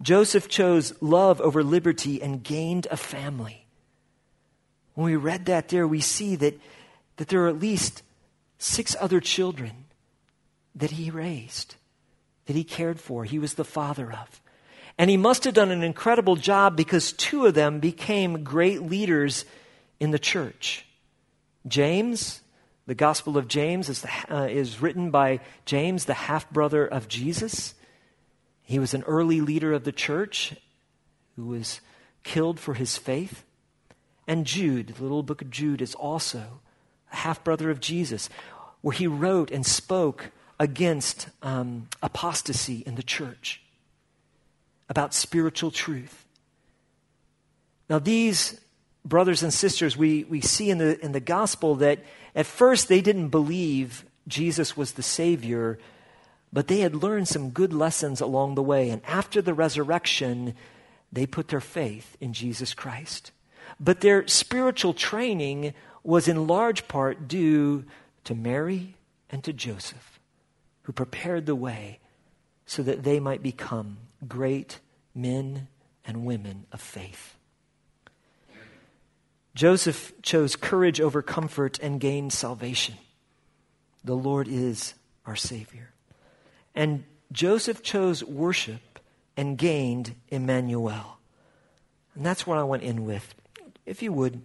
Joseph 0.00 0.48
chose 0.48 0.94
love 1.02 1.38
over 1.42 1.62
liberty 1.62 2.22
and 2.22 2.42
gained 2.42 2.86
a 2.90 2.96
family. 2.96 3.66
When 4.94 5.04
we 5.04 5.16
read 5.16 5.44
that 5.46 5.68
there, 5.68 5.86
we 5.86 6.00
see 6.00 6.34
that, 6.36 6.58
that 7.18 7.28
there 7.28 7.44
are 7.44 7.48
at 7.48 7.60
least 7.60 8.02
six 8.56 8.96
other 8.98 9.20
children 9.20 9.84
that 10.74 10.92
he 10.92 11.10
raised, 11.10 11.74
that 12.46 12.56
he 12.56 12.64
cared 12.64 12.98
for, 12.98 13.24
he 13.24 13.38
was 13.38 13.54
the 13.54 13.64
father 13.64 14.10
of. 14.10 14.40
And 14.96 15.10
he 15.10 15.18
must 15.18 15.44
have 15.44 15.52
done 15.52 15.70
an 15.70 15.82
incredible 15.82 16.36
job 16.36 16.78
because 16.78 17.12
two 17.12 17.44
of 17.44 17.52
them 17.52 17.80
became 17.80 18.44
great 18.44 18.80
leaders 18.80 19.44
in 19.98 20.10
the 20.10 20.18
church. 20.18 20.86
James, 21.68 22.40
the 22.86 22.94
Gospel 22.94 23.36
of 23.36 23.46
James, 23.46 23.90
is, 23.90 24.00
the, 24.00 24.10
uh, 24.30 24.46
is 24.46 24.80
written 24.80 25.10
by 25.10 25.40
James, 25.66 26.06
the 26.06 26.14
half 26.14 26.48
brother 26.50 26.86
of 26.86 27.06
Jesus. 27.06 27.74
He 28.70 28.78
was 28.78 28.94
an 28.94 29.02
early 29.02 29.40
leader 29.40 29.72
of 29.72 29.82
the 29.82 29.90
church 29.90 30.54
who 31.34 31.46
was 31.46 31.80
killed 32.22 32.60
for 32.60 32.74
his 32.74 32.96
faith. 32.96 33.42
And 34.28 34.46
Jude, 34.46 34.94
the 34.96 35.02
little 35.02 35.24
book 35.24 35.42
of 35.42 35.50
Jude, 35.50 35.82
is 35.82 35.96
also 35.96 36.60
a 37.12 37.16
half 37.16 37.42
brother 37.42 37.70
of 37.70 37.80
Jesus, 37.80 38.30
where 38.80 38.92
he 38.92 39.08
wrote 39.08 39.50
and 39.50 39.66
spoke 39.66 40.30
against 40.60 41.30
um, 41.42 41.88
apostasy 42.00 42.84
in 42.86 42.94
the 42.94 43.02
church, 43.02 43.60
about 44.88 45.14
spiritual 45.14 45.72
truth. 45.72 46.24
Now, 47.88 47.98
these 47.98 48.60
brothers 49.04 49.42
and 49.42 49.52
sisters, 49.52 49.96
we, 49.96 50.22
we 50.22 50.40
see 50.40 50.70
in 50.70 50.78
the, 50.78 51.04
in 51.04 51.10
the 51.10 51.18
gospel 51.18 51.74
that 51.74 52.04
at 52.36 52.46
first 52.46 52.86
they 52.86 53.00
didn't 53.00 53.30
believe 53.30 54.04
Jesus 54.28 54.76
was 54.76 54.92
the 54.92 55.02
Savior, 55.02 55.80
but 56.52 56.66
they 56.66 56.80
had 56.80 57.02
learned 57.02 57.28
some 57.28 57.50
good 57.50 57.72
lessons 57.72 58.20
along 58.20 58.54
the 58.54 58.62
way. 58.62 58.90
And 58.90 59.02
after 59.06 59.40
the 59.40 59.54
resurrection, 59.54 60.54
they 61.12 61.26
put 61.26 61.48
their 61.48 61.60
faith 61.60 62.16
in 62.20 62.32
Jesus 62.32 62.74
Christ. 62.74 63.32
But 63.78 64.00
their 64.00 64.26
spiritual 64.26 64.94
training 64.94 65.74
was 66.02 66.28
in 66.28 66.46
large 66.46 66.88
part 66.88 67.28
due 67.28 67.84
to 68.24 68.34
Mary 68.34 68.96
and 69.30 69.44
to 69.44 69.52
Joseph, 69.52 70.18
who 70.82 70.92
prepared 70.92 71.46
the 71.46 71.54
way 71.54 72.00
so 72.66 72.82
that 72.82 73.04
they 73.04 73.20
might 73.20 73.42
become 73.42 73.98
great 74.26 74.80
men 75.14 75.68
and 76.04 76.24
women 76.24 76.66
of 76.72 76.80
faith. 76.80 77.36
Joseph 79.54 80.12
chose 80.22 80.56
courage 80.56 81.00
over 81.00 81.22
comfort 81.22 81.78
and 81.80 82.00
gained 82.00 82.32
salvation. 82.32 82.94
The 84.04 84.14
Lord 84.14 84.48
is 84.48 84.94
our 85.26 85.36
Savior. 85.36 85.92
And 86.74 87.04
Joseph 87.32 87.82
chose 87.82 88.24
worship 88.24 88.98
and 89.36 89.56
gained 89.56 90.14
Emmanuel. 90.28 91.18
And 92.14 92.24
that's 92.26 92.46
what 92.46 92.58
I 92.58 92.64
went 92.64 92.82
in 92.82 93.06
with. 93.06 93.34
If 93.86 94.02
you 94.02 94.12
would, 94.12 94.42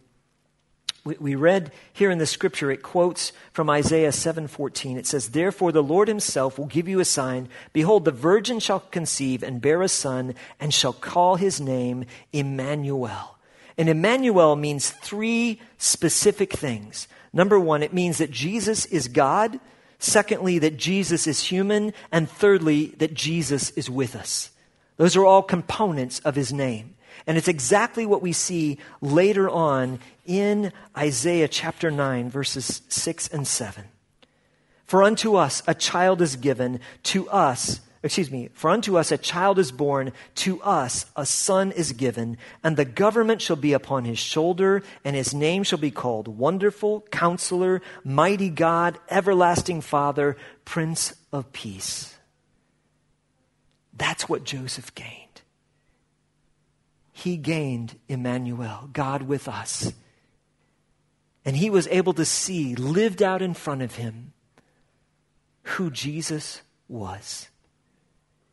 we, 1.04 1.16
we 1.20 1.36
read 1.36 1.72
here 1.94 2.12
in 2.12 2.18
the 2.18 2.26
scripture, 2.26 2.72
it 2.72 2.82
quotes 2.82 3.32
from 3.52 3.70
Isaiah 3.70 4.10
7:14. 4.10 4.98
It 4.98 5.08
says, 5.08 5.30
Therefore 5.30 5.72
the 5.72 5.84
Lord 5.84 6.08
himself 6.08 6.58
will 6.58 6.68
give 6.68 6.88
you 6.88 7.00
a 7.00 7.06
sign. 7.06 7.50
Behold, 7.74 8.06
the 8.06 8.12
virgin 8.12 8.60
shall 8.60 8.80
conceive 8.80 9.44
and 9.44 9.62
bear 9.62 9.82
a 9.82 9.90
son, 9.90 10.36
and 10.60 10.74
shall 10.74 10.94
call 10.94 11.36
his 11.36 11.60
name 11.60 12.06
Emmanuel. 12.32 13.38
And 13.78 13.90
Emmanuel 13.90 14.56
means 14.56 14.90
three 14.90 15.60
specific 15.78 16.54
things. 16.54 17.08
Number 17.34 17.60
one, 17.60 17.84
it 17.84 17.94
means 17.94 18.20
that 18.20 18.32
Jesus 18.32 18.86
is 18.86 19.10
God. 19.10 19.60
Secondly, 20.00 20.60
that 20.60 20.78
Jesus 20.78 21.28
is 21.28 21.44
human. 21.44 21.94
And 22.12 22.30
thirdly, 22.30 22.88
that 22.98 23.14
Jesus 23.14 23.72
is 23.72 23.90
with 23.90 24.16
us. 24.16 24.52
Those 24.98 25.16
are 25.16 25.26
all 25.26 25.44
components 25.44 26.20
of 26.20 26.36
his 26.36 26.54
name. 26.54 26.96
And 27.28 27.38
it's 27.38 27.48
exactly 27.48 28.06
what 28.06 28.22
we 28.22 28.34
see 28.34 28.78
later 29.02 29.50
on 29.50 30.00
in 30.26 30.72
Isaiah 30.98 31.48
chapter 31.48 31.90
9, 31.90 32.30
verses 32.30 32.82
6 32.90 33.28
and 33.30 33.48
7. 33.48 33.86
For 34.86 35.02
unto 35.02 35.36
us 35.36 35.64
a 35.68 35.74
child 35.74 36.22
is 36.22 36.36
given, 36.36 36.80
to 37.04 37.28
us 37.30 37.82
excuse 38.06 38.30
me, 38.30 38.50
for 38.54 38.70
unto 38.70 38.98
us 38.98 39.12
a 39.12 39.18
child 39.18 39.58
is 39.58 39.72
born, 39.72 40.12
to 40.36 40.62
us 40.62 41.08
a 41.16 41.26
son 41.26 41.72
is 41.72 41.92
given, 41.92 42.38
and 42.64 42.78
the 42.78 42.86
government 42.86 43.42
shall 43.42 43.56
be 43.56 43.74
upon 43.74 44.06
his 44.06 44.20
shoulder, 44.20 44.84
and 45.04 45.16
his 45.16 45.34
name 45.34 45.64
shall 45.64 45.80
be 45.80 45.90
called 45.90 46.28
Wonderful, 46.28 47.02
Counselor, 47.10 47.82
Mighty 48.04 48.50
God, 48.50 49.00
Everlasting 49.10 49.82
Father, 49.82 50.38
Prince 50.66 51.16
of 51.34 51.52
Peace. 51.52 52.16
That's 53.98 54.30
what 54.30 54.44
Joseph 54.44 54.94
gained. 54.94 55.42
He 57.12 57.38
gained 57.38 57.98
Emmanuel, 58.08 58.88
God 58.94 59.24
with 59.24 59.48
us. 59.48 59.94
And 61.44 61.58
he 61.58 61.72
was 61.72 61.88
able 61.88 62.14
to 62.14 62.26
see, 62.26 62.76
lived 62.76 63.24
out 63.24 63.42
in 63.42 63.56
front 63.56 63.82
of 63.82 63.96
him, 63.96 64.34
who 65.64 65.90
Jesus 65.90 66.62
was. 66.88 67.50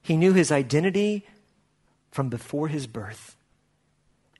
He 0.02 0.16
knew 0.16 0.32
his 0.32 0.50
identity 0.50 1.26
from 2.10 2.28
before 2.28 2.68
his 2.68 2.86
birth. 2.86 3.36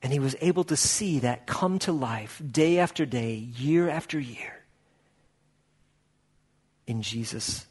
And 0.02 0.12
he 0.12 0.18
was 0.18 0.34
able 0.40 0.64
to 0.64 0.76
see 0.76 1.20
that 1.20 1.46
come 1.46 1.78
to 1.80 1.92
life 1.92 2.42
day 2.50 2.78
after 2.78 3.06
day, 3.06 3.34
year 3.34 3.88
after 3.88 4.18
year 4.18 4.62
in 6.86 7.02
Jesus' 7.02 7.66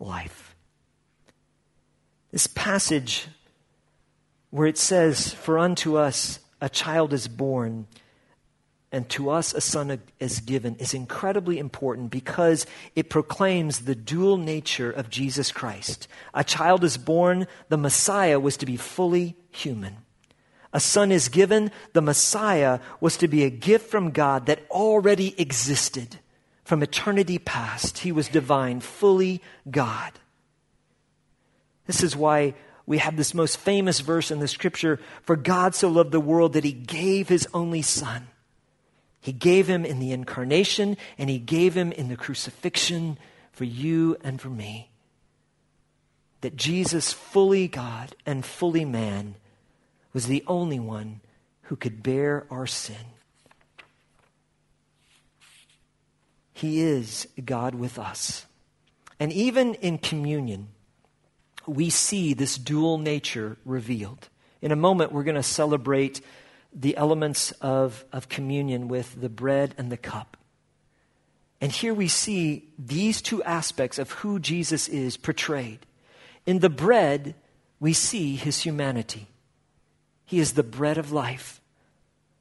life. 0.00 0.56
This 2.30 2.46
passage 2.46 3.28
where 4.50 4.66
it 4.66 4.78
says, 4.78 5.32
For 5.32 5.58
unto 5.58 5.96
us 5.96 6.40
a 6.60 6.70
child 6.70 7.12
is 7.12 7.28
born, 7.28 7.86
and 8.92 9.08
to 9.08 9.30
us 9.30 9.54
a 9.54 9.60
son 9.60 10.00
is 10.20 10.40
given 10.40 10.76
is 10.76 10.92
incredibly 10.92 11.58
important 11.58 12.10
because 12.10 12.66
it 12.94 13.08
proclaims 13.08 13.80
the 13.80 13.94
dual 13.94 14.36
nature 14.36 14.90
of 14.90 15.08
Jesus 15.08 15.50
Christ. 15.50 16.06
A 16.34 16.44
child 16.44 16.84
is 16.84 16.98
born, 16.98 17.46
the 17.70 17.78
Messiah 17.78 18.38
was 18.38 18.58
to 18.58 18.66
be 18.66 18.76
fully 18.76 19.34
human. 19.50 19.96
A 20.74 20.80
son 20.80 21.10
is 21.10 21.28
given, 21.28 21.70
the 21.94 22.02
Messiah 22.02 22.80
was 23.00 23.16
to 23.16 23.28
be 23.28 23.44
a 23.44 23.50
gift 23.50 23.90
from 23.90 24.10
God 24.10 24.46
that 24.46 24.64
already 24.70 25.34
existed 25.40 26.18
from 26.62 26.82
eternity 26.82 27.38
past. 27.38 27.98
He 27.98 28.12
was 28.12 28.28
divine, 28.28 28.80
fully 28.80 29.42
God. 29.70 30.12
This 31.86 32.02
is 32.02 32.14
why 32.14 32.54
we 32.86 32.98
have 32.98 33.16
this 33.16 33.34
most 33.34 33.56
famous 33.56 34.00
verse 34.00 34.30
in 34.30 34.38
the 34.38 34.48
scripture 34.48 35.00
For 35.22 35.36
God 35.36 35.74
so 35.74 35.88
loved 35.88 36.12
the 36.12 36.20
world 36.20 36.52
that 36.54 36.64
he 36.64 36.72
gave 36.72 37.28
his 37.28 37.48
only 37.54 37.82
son 37.82 38.28
he 39.22 39.32
gave 39.32 39.68
him 39.68 39.84
in 39.84 40.00
the 40.00 40.12
incarnation 40.12 40.96
and 41.16 41.30
he 41.30 41.38
gave 41.38 41.74
him 41.76 41.92
in 41.92 42.08
the 42.08 42.16
crucifixion 42.16 43.16
for 43.52 43.64
you 43.64 44.16
and 44.22 44.40
for 44.40 44.50
me. 44.50 44.90
That 46.40 46.56
Jesus, 46.56 47.12
fully 47.12 47.68
God 47.68 48.16
and 48.26 48.44
fully 48.44 48.84
man, 48.84 49.36
was 50.12 50.26
the 50.26 50.42
only 50.48 50.80
one 50.80 51.20
who 51.62 51.76
could 51.76 52.02
bear 52.02 52.46
our 52.50 52.66
sin. 52.66 52.96
He 56.52 56.80
is 56.80 57.28
God 57.44 57.76
with 57.76 58.00
us. 58.00 58.46
And 59.20 59.32
even 59.32 59.74
in 59.74 59.98
communion, 59.98 60.68
we 61.64 61.90
see 61.90 62.34
this 62.34 62.58
dual 62.58 62.98
nature 62.98 63.56
revealed. 63.64 64.28
In 64.60 64.72
a 64.72 64.76
moment, 64.76 65.12
we're 65.12 65.22
going 65.22 65.36
to 65.36 65.44
celebrate 65.44 66.20
the 66.74 66.96
elements 66.96 67.52
of, 67.60 68.04
of 68.12 68.28
communion 68.28 68.88
with 68.88 69.20
the 69.20 69.28
bread 69.28 69.74
and 69.76 69.90
the 69.90 69.96
cup. 69.96 70.36
And 71.60 71.70
here 71.70 71.94
we 71.94 72.08
see 72.08 72.68
these 72.78 73.22
two 73.22 73.42
aspects 73.44 73.98
of 73.98 74.10
who 74.10 74.38
Jesus 74.38 74.88
is 74.88 75.16
portrayed. 75.16 75.86
In 76.44 76.58
the 76.58 76.70
bread, 76.70 77.34
we 77.78 77.92
see 77.92 78.36
his 78.36 78.62
humanity. 78.62 79.28
He 80.24 80.40
is 80.40 80.54
the 80.54 80.62
bread 80.62 80.98
of 80.98 81.12
life, 81.12 81.60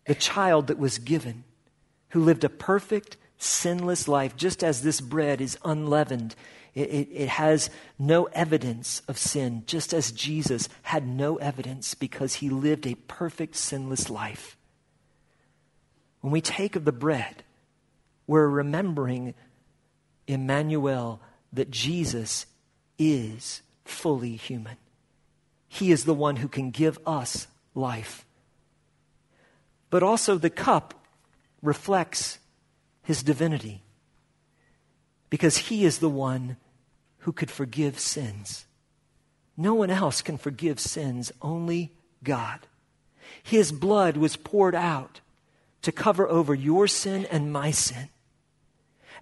the 0.05 0.15
child 0.15 0.67
that 0.67 0.79
was 0.79 0.97
given, 0.97 1.43
who 2.09 2.23
lived 2.23 2.43
a 2.43 2.49
perfect, 2.49 3.17
sinless 3.37 4.07
life, 4.07 4.35
just 4.35 4.63
as 4.63 4.81
this 4.81 5.01
bread 5.01 5.41
is 5.41 5.57
unleavened 5.63 6.35
it, 6.73 6.89
it, 6.89 7.09
it, 7.11 7.29
has 7.29 7.69
no 7.99 8.25
evidence 8.25 9.01
of 9.07 9.17
sin, 9.17 9.63
just 9.65 9.93
as 9.93 10.11
Jesus 10.11 10.69
had 10.83 11.05
no 11.05 11.35
evidence 11.35 11.93
because 11.95 12.35
he 12.35 12.49
lived 12.49 12.87
a 12.87 12.95
perfect, 12.95 13.55
sinless 13.55 14.09
life. 14.09 14.57
When 16.21 16.31
we 16.31 16.39
take 16.39 16.75
of 16.75 16.85
the 16.85 16.91
bread, 16.93 17.43
we're 18.25 18.47
remembering 18.47 19.33
Emmanuel 20.27 21.21
that 21.51 21.71
Jesus 21.71 22.45
is 22.97 23.61
fully 23.83 24.37
human. 24.37 24.77
He 25.67 25.91
is 25.91 26.05
the 26.05 26.13
one 26.13 26.37
who 26.37 26.47
can 26.47 26.71
give 26.71 26.99
us 27.05 27.47
life. 27.75 28.25
But 29.89 30.03
also, 30.03 30.37
the 30.37 30.49
cup 30.49 30.93
reflects 31.61 32.39
his 33.03 33.23
divinity 33.23 33.83
because 35.31 35.57
he 35.57 35.85
is 35.85 35.97
the 35.97 36.09
one 36.09 36.57
who 37.19 37.31
could 37.31 37.49
forgive 37.49 37.97
sins. 37.97 38.65
No 39.57 39.73
one 39.73 39.89
else 39.89 40.21
can 40.21 40.37
forgive 40.37 40.79
sins, 40.79 41.31
only 41.41 41.91
God. 42.23 42.59
His 43.41 43.71
blood 43.71 44.17
was 44.17 44.35
poured 44.35 44.75
out 44.75 45.21
to 45.81 45.91
cover 45.91 46.27
over 46.27 46.53
your 46.53 46.87
sin 46.87 47.25
and 47.31 47.51
my 47.51 47.71
sin. 47.71 48.09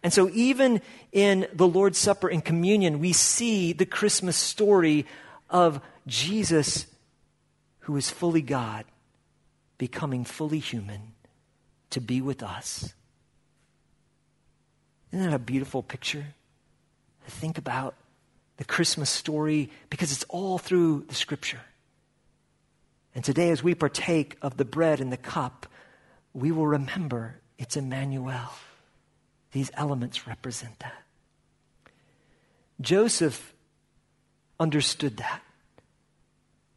And 0.02 0.12
so, 0.12 0.30
even 0.34 0.82
in 1.12 1.48
the 1.54 1.68
Lord's 1.68 1.98
Supper 1.98 2.28
and 2.28 2.44
communion, 2.44 3.00
we 3.00 3.14
see 3.14 3.74
the 3.74 3.86
Christmas 3.86 4.36
story 4.36 5.06
of 5.50 5.82
Jesus 6.08 6.88
who 7.82 7.98
is 7.98 8.10
fully 8.10 8.42
God, 8.42 8.86
becoming 9.78 10.24
fully 10.24 10.60
human 10.60 11.14
to 11.92 12.00
be 12.00 12.22
with 12.22 12.42
us. 12.42 12.94
Isn't 15.12 15.26
that 15.26 15.36
a 15.36 15.40
beautiful 15.40 15.84
picture? 15.84 16.26
To 17.26 17.32
think 17.32 17.58
about 17.58 17.96
the 18.58 18.66
Christmas 18.66 19.10
story 19.10 19.70
because 19.90 20.12
it's 20.12 20.26
all 20.30 20.58
through 20.58 21.06
the 21.08 21.16
scripture. 21.16 21.62
And 23.16 23.24
today, 23.24 23.50
as 23.50 23.64
we 23.64 23.74
partake 23.74 24.38
of 24.42 24.58
the 24.58 24.66
bread 24.66 25.00
and 25.00 25.12
the 25.12 25.18
cup, 25.18 25.66
we 26.34 26.52
will 26.52 26.68
remember 26.68 27.36
it's 27.58 27.76
Emmanuel. 27.76 28.52
These 29.52 29.72
elements 29.74 30.28
represent 30.28 30.80
that. 30.80 31.04
Joseph 32.80 33.54
understood 34.60 35.18
that. 35.18 35.42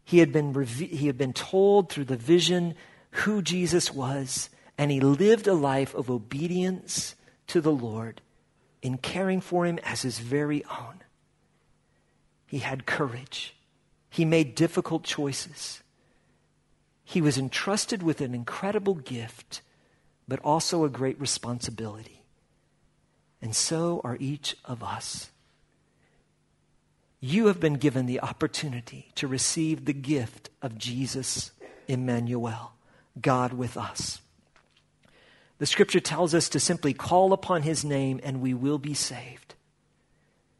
He 0.04 0.18
had 0.18 0.32
been, 0.32 0.64
he 0.64 1.06
had 1.06 1.18
been 1.18 1.32
told 1.32 1.90
through 1.90 2.06
the 2.06 2.16
vision 2.16 2.74
who 3.10 3.42
Jesus 3.42 3.92
was, 3.92 4.50
and 4.76 4.90
he 4.90 5.00
lived 5.00 5.46
a 5.46 5.54
life 5.54 5.94
of 5.94 6.10
obedience 6.10 7.14
to 7.52 7.60
the 7.60 7.70
Lord 7.70 8.22
in 8.80 8.96
caring 8.96 9.42
for 9.42 9.66
him 9.66 9.78
as 9.84 10.00
his 10.00 10.20
very 10.20 10.64
own. 10.64 11.02
He 12.46 12.60
had 12.60 12.86
courage. 12.86 13.54
He 14.08 14.24
made 14.24 14.54
difficult 14.54 15.04
choices. 15.04 15.82
He 17.04 17.20
was 17.20 17.36
entrusted 17.36 18.02
with 18.02 18.22
an 18.22 18.34
incredible 18.34 18.94
gift, 18.94 19.60
but 20.26 20.40
also 20.40 20.84
a 20.84 20.88
great 20.88 21.20
responsibility. 21.20 22.22
And 23.42 23.54
so 23.54 24.00
are 24.02 24.16
each 24.18 24.56
of 24.64 24.82
us. 24.82 25.30
You 27.20 27.48
have 27.48 27.60
been 27.60 27.74
given 27.74 28.06
the 28.06 28.20
opportunity 28.20 29.10
to 29.16 29.28
receive 29.28 29.84
the 29.84 29.92
gift 29.92 30.48
of 30.62 30.78
Jesus, 30.78 31.50
Emmanuel, 31.86 32.72
God 33.20 33.52
with 33.52 33.76
us. 33.76 34.21
The 35.62 35.66
scripture 35.66 36.00
tells 36.00 36.34
us 36.34 36.48
to 36.48 36.58
simply 36.58 36.92
call 36.92 37.32
upon 37.32 37.62
his 37.62 37.84
name 37.84 38.18
and 38.24 38.40
we 38.40 38.52
will 38.52 38.78
be 38.78 38.94
saved. 38.94 39.54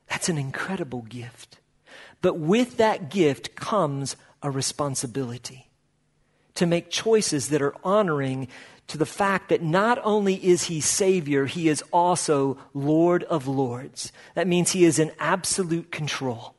That's 0.09 0.29
an 0.29 0.39
incredible 0.39 1.03
gift. 1.03 1.59
But 2.21 2.39
with 2.39 2.77
that 2.77 3.11
gift 3.11 3.57
comes 3.57 4.15
a 4.45 4.51
responsibility 4.53 5.67
to 6.55 6.67
make 6.67 6.89
choices 6.89 7.49
that 7.49 7.61
are 7.61 7.75
honoring 7.83 8.47
to 8.87 8.97
the 8.97 9.05
fact 9.05 9.49
that 9.49 9.61
not 9.61 9.99
only 10.05 10.37
is 10.37 10.67
he 10.67 10.81
Savior, 10.81 11.47
he 11.47 11.69
is 11.69 11.83
also 11.93 12.57
Lord 12.73 13.25
of 13.25 13.49
Lords. 13.49 14.13
That 14.37 14.47
means 14.47 14.71
he 14.71 14.85
is 14.85 15.01
in 15.01 15.11
absolute 15.19 15.91
control. 15.91 16.55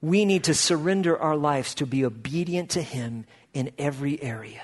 We 0.00 0.24
need 0.24 0.44
to 0.44 0.54
surrender 0.54 1.18
our 1.18 1.36
lives 1.36 1.74
to 1.74 1.84
be 1.84 2.04
obedient 2.04 2.70
to 2.70 2.82
him 2.82 3.26
in 3.52 3.72
every 3.76 4.22
area. 4.22 4.62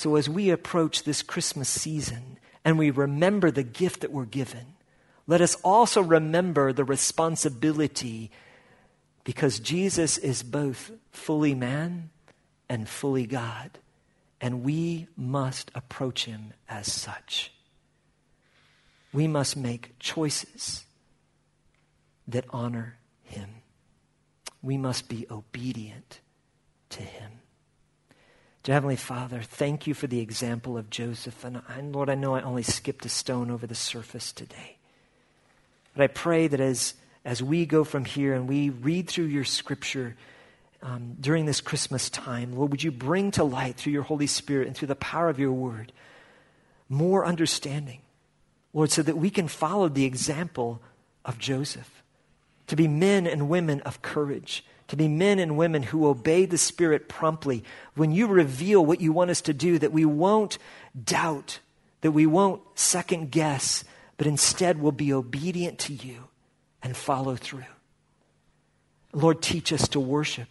So, 0.00 0.16
as 0.16 0.30
we 0.30 0.48
approach 0.48 1.02
this 1.02 1.20
Christmas 1.22 1.68
season 1.68 2.38
and 2.64 2.78
we 2.78 2.88
remember 2.88 3.50
the 3.50 3.62
gift 3.62 4.00
that 4.00 4.10
we're 4.10 4.24
given, 4.24 4.64
let 5.26 5.42
us 5.42 5.56
also 5.56 6.00
remember 6.00 6.72
the 6.72 6.84
responsibility 6.84 8.30
because 9.24 9.60
Jesus 9.60 10.16
is 10.16 10.42
both 10.42 10.90
fully 11.12 11.54
man 11.54 12.08
and 12.66 12.88
fully 12.88 13.26
God, 13.26 13.72
and 14.40 14.62
we 14.62 15.06
must 15.18 15.70
approach 15.74 16.24
him 16.24 16.54
as 16.66 16.90
such. 16.90 17.52
We 19.12 19.28
must 19.28 19.54
make 19.54 19.98
choices 19.98 20.86
that 22.26 22.46
honor 22.48 22.96
him. 23.24 23.50
We 24.62 24.78
must 24.78 25.10
be 25.10 25.26
obedient 25.30 26.20
to 26.88 27.02
him. 27.02 27.39
Dear 28.62 28.74
Heavenly 28.74 28.96
Father, 28.96 29.40
thank 29.40 29.86
you 29.86 29.94
for 29.94 30.06
the 30.06 30.20
example 30.20 30.76
of 30.76 30.90
Joseph. 30.90 31.44
And, 31.44 31.94
Lord, 31.94 32.10
I 32.10 32.14
know 32.14 32.34
I 32.34 32.42
only 32.42 32.62
skipped 32.62 33.06
a 33.06 33.08
stone 33.08 33.50
over 33.50 33.66
the 33.66 33.74
surface 33.74 34.32
today. 34.32 34.76
But 35.94 36.04
I 36.04 36.06
pray 36.08 36.46
that 36.46 36.60
as, 36.60 36.92
as 37.24 37.42
we 37.42 37.64
go 37.64 37.84
from 37.84 38.04
here 38.04 38.34
and 38.34 38.46
we 38.46 38.68
read 38.68 39.08
through 39.08 39.26
your 39.26 39.44
scripture 39.44 40.14
um, 40.82 41.16
during 41.18 41.46
this 41.46 41.62
Christmas 41.62 42.10
time, 42.10 42.54
Lord, 42.54 42.70
would 42.70 42.82
you 42.82 42.92
bring 42.92 43.30
to 43.32 43.44
light 43.44 43.76
through 43.76 43.94
your 43.94 44.02
Holy 44.02 44.26
Spirit 44.26 44.66
and 44.66 44.76
through 44.76 44.88
the 44.88 44.94
power 44.94 45.30
of 45.30 45.38
your 45.38 45.52
word 45.52 45.92
more 46.90 47.24
understanding, 47.24 48.00
Lord, 48.74 48.90
so 48.90 49.02
that 49.02 49.16
we 49.16 49.30
can 49.30 49.48
follow 49.48 49.88
the 49.88 50.04
example 50.04 50.82
of 51.24 51.38
Joseph, 51.38 52.02
to 52.66 52.76
be 52.76 52.88
men 52.88 53.26
and 53.26 53.48
women 53.48 53.80
of 53.82 54.02
courage 54.02 54.64
to 54.90 54.96
be 54.96 55.06
men 55.06 55.38
and 55.38 55.56
women 55.56 55.84
who 55.84 56.08
obey 56.08 56.46
the 56.46 56.58
Spirit 56.58 57.08
promptly. 57.08 57.62
When 57.94 58.10
you 58.10 58.26
reveal 58.26 58.84
what 58.84 59.00
you 59.00 59.12
want 59.12 59.30
us 59.30 59.40
to 59.42 59.54
do, 59.54 59.78
that 59.78 59.92
we 59.92 60.04
won't 60.04 60.58
doubt, 61.00 61.60
that 62.00 62.10
we 62.10 62.26
won't 62.26 62.60
second 62.74 63.30
guess, 63.30 63.84
but 64.16 64.26
instead 64.26 64.80
will 64.80 64.90
be 64.90 65.12
obedient 65.12 65.78
to 65.78 65.94
you 65.94 66.24
and 66.82 66.96
follow 66.96 67.36
through. 67.36 67.62
Lord, 69.12 69.40
teach 69.40 69.72
us 69.72 69.86
to 69.90 70.00
worship 70.00 70.48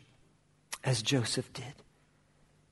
as 0.86 1.02
Joseph 1.02 1.52
did 1.52 1.73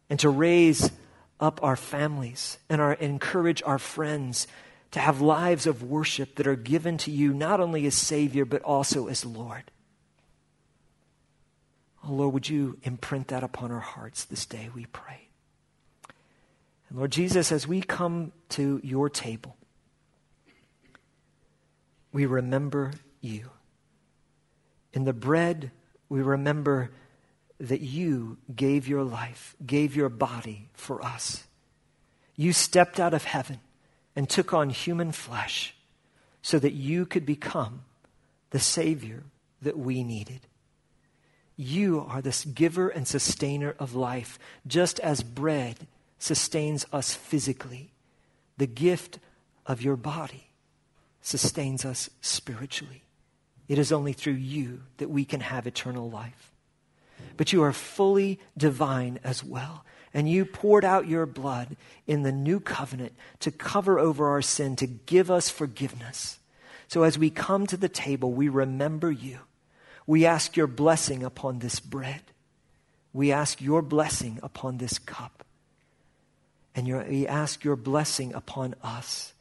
and 0.10 0.18
to 0.22 0.30
raise 0.30 0.90
up 1.38 1.62
our 1.62 1.76
families 1.76 2.60
and 2.70 2.80
our, 2.80 2.94
encourage 2.94 3.62
our 3.64 3.78
friends 3.78 4.48
to 4.92 5.00
have 5.00 5.20
lives 5.20 5.68
of 5.68 5.84
worship 5.84 6.36
that 6.36 6.48
are 6.48 6.56
given 6.56 6.98
to 7.00 7.12
you 7.12 7.34
not 7.34 7.60
only 7.60 7.86
as 7.86 7.94
Savior, 7.94 8.46
but 8.46 8.62
also 8.62 9.08
as 9.08 9.26
Lord. 9.26 9.70
Oh, 12.06 12.14
Lord, 12.14 12.34
would 12.34 12.50
you 12.50 12.78
imprint 12.84 13.30
that 13.30 13.44
upon 13.44 13.72
our 13.72 13.80
hearts 13.80 14.26
this 14.26 14.46
day, 14.46 14.70
we 14.74 14.86
pray. 14.86 15.28
And 16.90 16.98
Lord 16.98 17.12
Jesus, 17.12 17.52
as 17.52 17.68
we 17.68 17.82
come 17.82 18.32
to 18.50 18.80
your 18.84 19.10
table, 19.10 19.58
we 22.12 22.26
remember 22.26 22.94
you. 23.22 23.50
In 24.94 25.04
the 25.04 25.14
bread, 25.14 25.72
we 26.10 26.22
remember 26.22 26.92
that 27.60 27.82
you 27.82 28.38
gave 28.56 28.88
your 28.88 29.04
life, 29.04 29.56
gave 29.66 29.96
your 29.96 30.10
body 30.10 30.70
for 30.74 31.04
us. 31.04 31.46
You 32.36 32.54
stepped 32.54 33.00
out 33.00 33.14
of 33.14 33.26
heaven 33.26 33.60
and 34.16 34.30
took 34.30 34.54
on 34.54 34.70
human 34.70 35.12
flesh 35.12 35.76
so 36.42 36.60
that 36.60 36.74
you 36.74 37.06
could 37.06 37.26
become 37.26 37.82
the 38.52 38.60
Savior 38.60 39.24
that 39.62 39.78
we 39.78 40.04
needed. 40.04 40.42
You 41.58 42.06
are 42.08 42.22
this 42.22 42.46
giver 42.46 42.88
and 42.88 43.08
sustainer 43.08 43.76
of 43.80 43.96
life, 43.96 44.38
just 44.68 45.00
as 45.00 45.24
bread 45.24 45.88
sustains 46.20 46.86
us 46.94 47.16
physically. 47.16 47.92
The 48.58 48.68
gift 48.68 49.20
of 49.66 49.82
your 49.82 49.96
body 49.96 50.52
sustains 51.22 51.84
us 51.84 52.10
spiritually. 52.22 53.04
It 53.68 53.80
is 53.80 53.92
only 53.92 54.14
through 54.14 54.34
you 54.34 54.84
that 54.98 55.10
we 55.10 55.26
can 55.26 55.42
have 55.42 55.68
eternal 55.68 56.10
life. 56.10 56.54
But 57.36 57.52
you 57.52 57.64
are 57.64 57.74
fully 57.74 58.40
divine 58.56 59.20
as 59.24 59.44
well. 59.44 59.84
And 60.14 60.30
you 60.30 60.46
poured 60.46 60.86
out 60.86 61.08
your 61.08 61.26
blood 61.26 61.76
in 62.06 62.24
the 62.24 62.32
new 62.32 62.60
covenant 62.60 63.14
to 63.40 63.52
cover 63.52 64.00
over 64.00 64.28
our 64.28 64.42
sin, 64.42 64.76
to 64.78 64.88
give 64.88 65.30
us 65.30 65.50
forgiveness. 65.50 66.40
So 66.88 67.04
as 67.04 67.20
we 67.20 67.30
come 67.30 67.68
to 67.68 67.78
the 67.78 67.90
table, 67.90 68.32
we 68.32 68.48
remember 68.48 69.12
you. 69.12 69.40
We 70.08 70.26
ask 70.26 70.58
your 70.58 70.68
blessing 70.68 71.22
upon 71.22 71.60
this 71.60 71.80
bread. 71.80 72.22
We 73.14 73.32
ask 73.32 73.62
your 73.62 73.82
blessing 73.82 74.40
upon 74.42 74.78
this 74.78 74.98
cup. 74.98 75.44
And 76.74 76.88
your, 76.88 77.04
we 77.04 77.28
ask 77.28 77.64
your 77.64 77.76
blessing 77.76 78.34
upon 78.34 78.76
us 78.82 79.34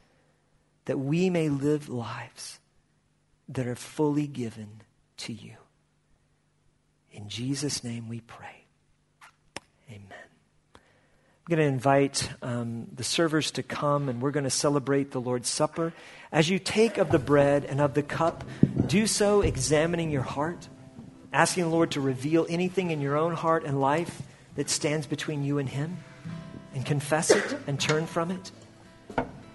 that 0.86 0.98
we 0.98 1.30
may 1.30 1.48
live 1.48 1.88
lives 1.88 2.58
that 3.48 3.66
are 3.66 3.76
fully 3.76 4.26
given 4.26 4.82
to 5.18 5.32
you. 5.32 5.54
In 7.12 7.28
Jesus' 7.28 7.84
name 7.84 8.08
we 8.08 8.20
pray. 8.20 8.64
Amen. 9.88 10.25
I'm 11.48 11.54
going 11.54 11.68
to 11.68 11.72
invite 11.72 12.28
um, 12.42 12.88
the 12.92 13.04
servers 13.04 13.52
to 13.52 13.62
come 13.62 14.08
and 14.08 14.20
we're 14.20 14.32
going 14.32 14.42
to 14.42 14.50
celebrate 14.50 15.12
the 15.12 15.20
Lord's 15.20 15.48
Supper. 15.48 15.92
As 16.32 16.50
you 16.50 16.58
take 16.58 16.98
of 16.98 17.12
the 17.12 17.20
bread 17.20 17.64
and 17.64 17.80
of 17.80 17.94
the 17.94 18.02
cup, 18.02 18.42
do 18.88 19.06
so 19.06 19.42
examining 19.42 20.10
your 20.10 20.22
heart, 20.22 20.68
asking 21.32 21.62
the 21.62 21.70
Lord 21.70 21.92
to 21.92 22.00
reveal 22.00 22.46
anything 22.48 22.90
in 22.90 23.00
your 23.00 23.16
own 23.16 23.32
heart 23.32 23.62
and 23.62 23.80
life 23.80 24.22
that 24.56 24.68
stands 24.68 25.06
between 25.06 25.44
you 25.44 25.58
and 25.58 25.68
Him, 25.68 25.98
and 26.74 26.84
confess 26.84 27.30
it 27.30 27.56
and 27.68 27.78
turn 27.78 28.06
from 28.06 28.32
it. 28.32 28.50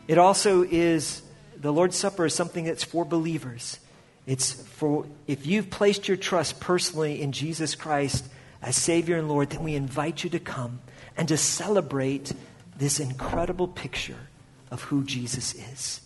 It 0.08 0.18
also 0.18 0.64
is, 0.64 1.22
the 1.58 1.74
Lord's 1.74 1.98
Supper 1.98 2.28
is 2.28 2.34
something 2.34 2.64
that's 2.64 2.86
for 2.86 3.04
believers. 3.04 3.82
It's 4.26 4.54
for, 4.54 5.08
if 5.28 5.46
you've 5.46 5.70
placed 5.70 6.08
your 6.08 6.16
trust 6.16 6.62
personally 6.62 7.22
in 7.22 7.34
Jesus 7.34 7.76
Christ 7.76 8.30
as 8.62 8.78
Savior 8.78 9.18
and 9.18 9.28
Lord, 9.28 9.50
then 9.50 9.62
we 9.62 9.76
invite 9.76 10.24
you 10.24 10.30
to 10.30 10.40
come 10.40 10.80
and 11.18 11.28
to 11.28 11.38
celebrate 11.38 12.34
this 12.78 13.00
incredible 13.00 13.68
picture 13.68 14.28
of 14.70 14.84
who 14.84 15.04
Jesus 15.04 15.54
is. 15.54 16.02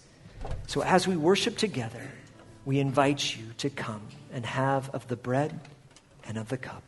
So 0.67 0.81
as 0.81 1.07
we 1.07 1.15
worship 1.15 1.57
together, 1.57 2.11
we 2.65 2.79
invite 2.79 3.37
you 3.37 3.45
to 3.59 3.69
come 3.69 4.01
and 4.33 4.45
have 4.45 4.89
of 4.89 5.07
the 5.07 5.15
bread 5.15 5.59
and 6.27 6.37
of 6.37 6.49
the 6.49 6.57
cup. 6.57 6.83